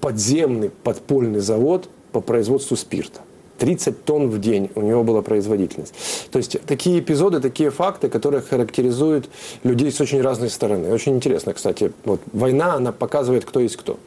подземный 0.00 0.70
подпольный 0.70 1.40
завод 1.40 1.88
по 2.12 2.20
производству 2.20 2.76
спирта. 2.76 3.20
30 3.58 4.04
тонн 4.04 4.28
в 4.28 4.40
день 4.40 4.70
у 4.74 4.82
него 4.82 5.04
была 5.04 5.22
производительность. 5.22 5.94
То 6.30 6.38
есть 6.38 6.60
такие 6.66 7.00
эпизоды, 7.00 7.40
такие 7.40 7.70
факты, 7.70 8.08
которые 8.08 8.40
характеризуют 8.40 9.28
людей 9.64 9.90
с 9.92 10.00
очень 10.00 10.22
разной 10.22 10.50
стороны. 10.50 10.92
Очень 10.92 11.16
интересно, 11.16 11.52
кстати. 11.52 11.92
Вот 12.04 12.20
война, 12.32 12.74
она 12.74 12.92
показывает, 12.92 13.44
кто 13.44 13.60
есть 13.60 13.76
кто. 13.76 13.98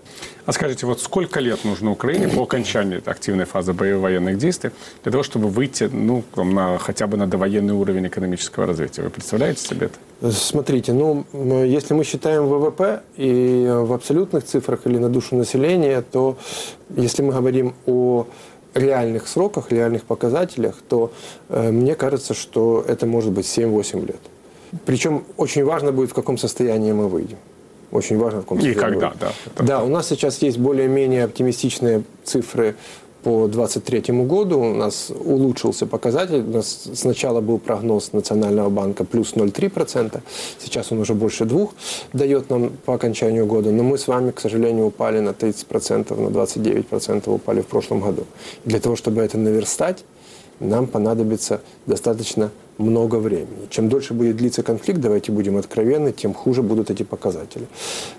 А 0.45 0.53
скажите, 0.53 0.85
вот 0.85 0.99
сколько 0.99 1.39
лет 1.39 1.63
нужно 1.65 1.91
Украине 1.91 2.27
по 2.27 2.43
окончании 2.43 3.01
активной 3.05 3.45
фазы 3.45 3.73
боевых 3.73 4.01
военных 4.01 4.37
действий 4.37 4.71
для 5.03 5.11
того, 5.11 5.23
чтобы 5.23 5.49
выйти 5.49 5.89
ну, 5.91 6.23
на, 6.35 6.77
хотя 6.79 7.05
бы 7.07 7.17
на 7.17 7.27
довоенный 7.27 7.73
уровень 7.73 8.07
экономического 8.07 8.65
развития? 8.65 9.03
Вы 9.03 9.09
представляете 9.09 9.61
себе 9.61 9.87
это? 9.87 10.31
Смотрите, 10.31 10.93
ну, 10.93 11.25
если 11.63 11.93
мы 11.93 12.03
считаем 12.03 12.47
ВВП 12.47 13.01
и 13.17 13.67
в 13.69 13.93
абсолютных 13.93 14.43
цифрах 14.43 14.81
или 14.85 14.97
на 14.97 15.09
душу 15.09 15.35
населения, 15.35 16.01
то 16.01 16.37
если 16.95 17.21
мы 17.21 17.33
говорим 17.33 17.73
о 17.85 18.25
реальных 18.73 19.27
сроках, 19.27 19.71
реальных 19.71 20.03
показателях, 20.03 20.75
то 20.87 21.11
э, 21.49 21.71
мне 21.71 21.95
кажется, 21.95 22.33
что 22.33 22.83
это 22.87 23.05
может 23.05 23.31
быть 23.31 23.45
7-8 23.45 24.05
лет. 24.05 24.19
Причем 24.85 25.23
очень 25.37 25.65
важно 25.65 25.91
будет, 25.91 26.11
в 26.11 26.13
каком 26.13 26.37
состоянии 26.37 26.91
мы 26.93 27.07
выйдем. 27.07 27.37
Очень 27.91 28.17
важно, 28.17 28.39
в 28.39 28.43
каком 28.43 28.61
состоянии. 28.61 28.77
И 28.77 28.81
когда, 28.81 29.13
да. 29.19 29.31
Да, 29.63 29.83
у 29.83 29.89
нас 29.89 30.07
сейчас 30.07 30.41
есть 30.41 30.57
более-менее 30.57 31.25
оптимистичные 31.25 32.03
цифры 32.23 32.75
по 33.23 33.47
2023 33.47 34.13
году 34.25 34.59
у 34.59 34.73
нас 34.73 35.11
улучшился 35.11 35.85
показатель. 35.85 36.41
У 36.41 36.51
нас 36.51 36.89
сначала 36.93 37.41
был 37.41 37.59
прогноз 37.59 38.13
Национального 38.13 38.69
банка 38.69 39.03
плюс 39.03 39.33
0,3%, 39.33 40.19
сейчас 40.59 40.91
он 40.91 40.99
уже 40.99 41.13
больше 41.13 41.43
2% 41.43 41.69
дает 42.13 42.49
нам 42.49 42.71
по 42.85 42.93
окончанию 42.93 43.45
года, 43.45 43.71
но 43.71 43.83
мы 43.83 43.97
с 43.97 44.07
вами, 44.07 44.31
к 44.31 44.39
сожалению, 44.39 44.87
упали 44.87 45.19
на 45.19 45.29
30%, 45.29 46.19
на 46.19 46.29
29% 46.29 47.29
упали 47.29 47.61
в 47.61 47.67
прошлом 47.67 48.01
году. 48.01 48.25
Для 48.65 48.79
того, 48.79 48.95
чтобы 48.95 49.21
это 49.21 49.37
наверстать, 49.37 50.03
нам 50.59 50.87
понадобится 50.87 51.61
достаточно 51.85 52.51
много 52.77 53.17
времени. 53.17 53.67
Чем 53.69 53.89
дольше 53.89 54.13
будет 54.13 54.37
длиться 54.37 54.63
конфликт, 54.63 54.99
давайте 54.99 55.31
будем 55.31 55.57
откровенны, 55.57 56.11
тем 56.11 56.33
хуже 56.33 56.61
будут 56.61 56.89
эти 56.89 57.03
показатели. 57.03 57.67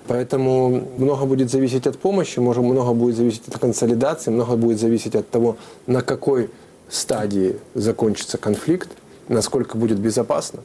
Поэтому 0.07 0.85
много 0.99 1.25
будет 1.27 1.51
зависеть 1.51 1.87
от 1.87 1.99
помощи, 1.99 2.38
может, 2.38 2.62
много 2.62 2.93
будет 2.93 3.17
зависеть 3.17 3.49
от 3.49 3.59
консолидации, 3.59 4.31
много 4.31 4.57
будет 4.57 4.79
зависеть 4.79 5.15
от 5.15 5.29
того, 5.29 5.57
на 5.87 6.03
какой 6.03 6.51
стадии 6.88 7.57
закончится 7.75 8.38
конфликт, 8.38 8.91
насколько 9.29 9.77
будет 9.77 9.99
безопасно. 9.99 10.61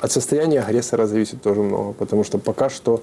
От 0.00 0.12
состояния 0.12 0.60
агрессора 0.60 1.06
зависит 1.06 1.40
тоже 1.42 1.62
много, 1.62 1.92
потому 1.92 2.24
что 2.24 2.38
пока 2.38 2.68
что 2.68 3.00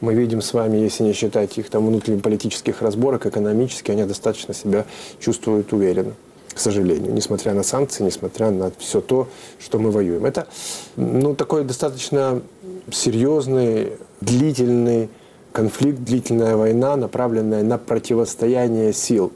мы 0.00 0.14
видим 0.14 0.40
с 0.40 0.52
вами, 0.52 0.76
если 0.76 1.02
не 1.02 1.12
считать 1.12 1.58
их 1.58 1.70
там 1.70 1.86
внутриполитических 1.86 2.82
разборок, 2.82 3.26
экономически, 3.26 3.90
они 3.90 4.04
достаточно 4.04 4.54
себя 4.54 4.84
чувствуют 5.18 5.72
уверенно 5.72 6.12
к 6.56 6.58
сожалению, 6.58 7.12
несмотря 7.12 7.52
на 7.52 7.62
санкции, 7.62 8.02
несмотря 8.02 8.50
на 8.50 8.72
все 8.78 9.02
то, 9.02 9.28
что 9.58 9.78
мы 9.78 9.90
воюем. 9.90 10.24
Это 10.24 10.46
ну, 10.96 11.34
такой 11.34 11.64
достаточно 11.64 12.40
серьезный, 12.90 13.92
длительный 14.22 15.10
конфликт, 15.52 15.98
длительная 16.00 16.56
война, 16.56 16.96
направленная 16.96 17.62
на 17.62 17.76
противостояние 17.76 18.94
сил, 18.94 19.32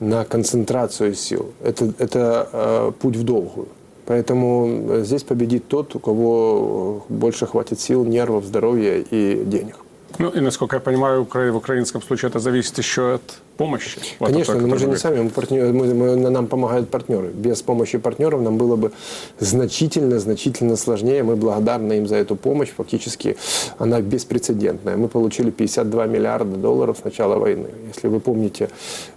на 0.00 0.24
концентрацию 0.24 1.14
сил. 1.14 1.52
Это, 1.62 1.92
это 1.98 2.48
э, 2.50 2.92
путь 2.98 3.16
в 3.16 3.24
долгую. 3.24 3.68
Поэтому 4.06 5.02
здесь 5.02 5.22
победит 5.22 5.68
тот, 5.68 5.94
у 5.94 5.98
кого 5.98 7.04
больше 7.10 7.46
хватит 7.46 7.78
сил, 7.78 8.06
нервов, 8.06 8.46
здоровья 8.46 9.04
и 9.10 9.44
денег. 9.44 9.83
Ну 10.18 10.30
и, 10.30 10.40
насколько 10.40 10.76
я 10.76 10.80
понимаю, 10.80 11.24
в 11.24 11.56
украинском 11.56 12.02
случае 12.02 12.28
это 12.28 12.38
зависит 12.38 12.78
еще 12.78 13.14
от 13.14 13.40
помощи. 13.56 13.98
Конечно, 14.18 14.54
но 14.54 14.66
мы 14.66 14.78
же 14.78 14.86
не 14.86 14.96
сами, 14.96 15.22
мы 15.22 15.30
партнер, 15.30 15.72
мы, 15.72 15.94
мы, 15.94 16.30
нам 16.30 16.46
помогают 16.46 16.88
партнеры. 16.88 17.28
Без 17.28 17.62
помощи 17.62 17.98
партнеров 17.98 18.42
нам 18.42 18.58
было 18.58 18.76
бы 18.76 18.92
значительно, 19.38 20.18
значительно 20.18 20.76
сложнее. 20.76 21.22
Мы 21.22 21.36
благодарны 21.36 21.94
им 21.94 22.06
за 22.06 22.16
эту 22.16 22.36
помощь. 22.36 22.70
Фактически 22.76 23.36
она 23.78 24.00
беспрецедентная. 24.00 24.96
Мы 24.96 25.08
получили 25.08 25.50
52 25.50 26.06
миллиарда 26.06 26.56
долларов 26.56 26.98
с 27.00 27.04
начала 27.04 27.38
войны. 27.38 27.68
Если 27.94 28.08
вы 28.08 28.20
помните 28.20 28.70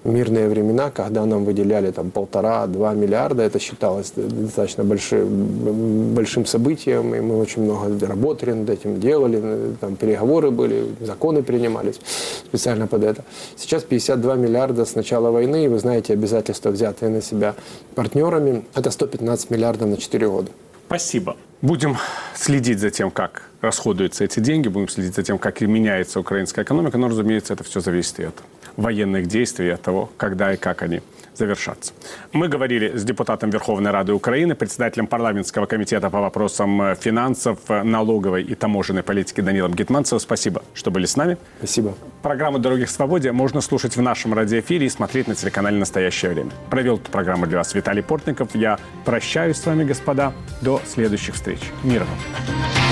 мирные 0.04 0.48
времена, 0.48 0.92
когда 0.92 1.26
нам 1.26 1.46
выделяли 1.46 1.92
там 1.92 2.12
полтора-два 2.12 2.94
миллиарда, 2.94 3.44
это 3.44 3.60
считалось 3.60 4.14
достаточно 4.16 4.84
большим, 4.84 6.14
большим 6.14 6.46
событием, 6.46 7.16
и 7.16 7.20
мы 7.20 7.40
очень 7.40 7.64
много 7.64 8.08
работали 8.08 8.52
над 8.52 8.70
этим, 8.70 9.00
делали, 9.00 9.74
там 9.80 9.96
переговоры 9.96 10.52
были, 10.52 10.87
законы 11.02 11.44
принимались 11.44 12.00
специально 12.46 12.88
под 12.88 13.04
это. 13.04 13.24
Сейчас 13.56 13.84
52 13.84 14.28
2 14.28 14.36
миллиарда 14.36 14.84
с 14.84 14.96
начала 14.96 15.32
войны, 15.32 15.66
и 15.66 15.68
вы 15.70 15.80
знаете 15.80 16.12
обязательства, 16.12 16.70
взятые 16.70 17.10
на 17.10 17.22
себя 17.22 17.56
партнерами, 17.96 18.66
это 18.76 18.92
115 18.92 19.52
миллиардов 19.52 19.88
на 19.88 19.96
4 19.96 20.28
года. 20.28 20.52
Спасибо. 20.88 21.38
Будем 21.62 21.96
следить 22.36 22.80
за 22.80 22.90
тем, 22.90 23.10
как 23.10 23.44
расходуются 23.62 24.26
эти 24.26 24.42
деньги, 24.42 24.68
будем 24.68 24.90
следить 24.90 25.16
за 25.16 25.24
тем, 25.24 25.38
как 25.38 25.62
меняется 25.62 26.20
украинская 26.20 26.66
экономика, 26.66 26.98
но, 26.98 27.08
разумеется, 27.08 27.54
это 27.54 27.64
все 27.64 27.80
зависит 27.80 28.20
и 28.20 28.24
от 28.24 28.36
военных 28.76 29.28
действий, 29.28 29.70
от 29.70 29.82
того, 29.82 30.10
когда 30.18 30.54
и 30.54 30.58
как 30.58 30.82
они 30.82 31.02
завершаться. 31.38 31.94
Мы 32.34 32.48
говорили 32.48 32.98
с 32.98 33.04
депутатом 33.04 33.50
Верховной 33.50 33.92
Рады 33.92 34.14
Украины, 34.14 34.56
председателем 34.56 35.08
парламентского 35.08 35.66
комитета 35.66 36.10
по 36.10 36.20
вопросам 36.22 36.82
э, 36.82 36.96
финансов, 36.96 37.60
э, 37.70 37.84
налоговой 37.84 38.44
и 38.44 38.56
таможенной 38.56 39.04
политики 39.04 39.42
Данилом 39.42 39.74
Гетманцевым. 39.74 40.20
Спасибо, 40.20 40.64
что 40.74 40.92
были 40.92 41.06
с 41.06 41.16
нами. 41.16 41.38
Спасибо. 41.60 41.94
Программу 42.22 42.60
«Дороги 42.60 42.86
к 42.86 42.90
свободе» 42.90 43.32
можно 43.32 43.62
слушать 43.62 43.96
в 43.96 44.02
нашем 44.02 44.34
радиоэфире 44.34 44.86
и 44.86 44.90
смотреть 44.90 45.28
на 45.28 45.36
телеканале 45.36 45.78
«Настоящее 45.78 46.32
время». 46.32 46.52
Провел 46.70 46.96
эту 46.96 47.12
программу 47.12 47.48
для 47.48 47.58
вас 47.58 47.74
Виталий 47.74 48.04
Портников. 48.04 48.56
Я 48.56 48.80
прощаюсь 49.06 49.58
с 49.58 49.66
вами, 49.66 49.84
господа. 49.84 50.34
До 50.62 50.82
следующих 50.86 51.36
встреч. 51.36 51.60
Мира 51.84 52.06
вам. 52.06 52.87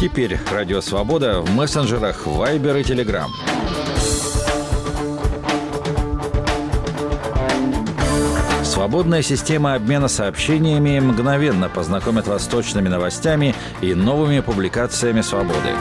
Теперь 0.00 0.38
Радио 0.52 0.80
Свобода 0.80 1.40
в 1.40 1.50
мессенджерах 1.50 2.24
Viber 2.24 2.80
и 2.80 2.84
Telegram. 2.84 3.26
Свободная 8.62 9.22
система 9.22 9.74
обмена 9.74 10.06
сообщениями 10.06 11.00
мгновенно 11.00 11.68
познакомит 11.68 12.28
вас 12.28 12.44
с 12.44 12.46
точными 12.46 12.88
новостями 12.88 13.56
и 13.80 13.92
новыми 13.92 14.38
публикациями 14.38 15.20
«Свободы». 15.20 15.74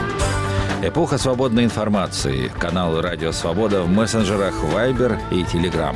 Эпоха 0.81 1.19
свободной 1.19 1.65
информации. 1.65 2.51
Канал 2.59 2.99
«Радио 2.99 3.31
Свобода» 3.31 3.83
в 3.83 3.89
мессенджерах 3.89 4.55
Viber 4.63 5.19
и 5.29 5.43
Telegram. 5.43 5.95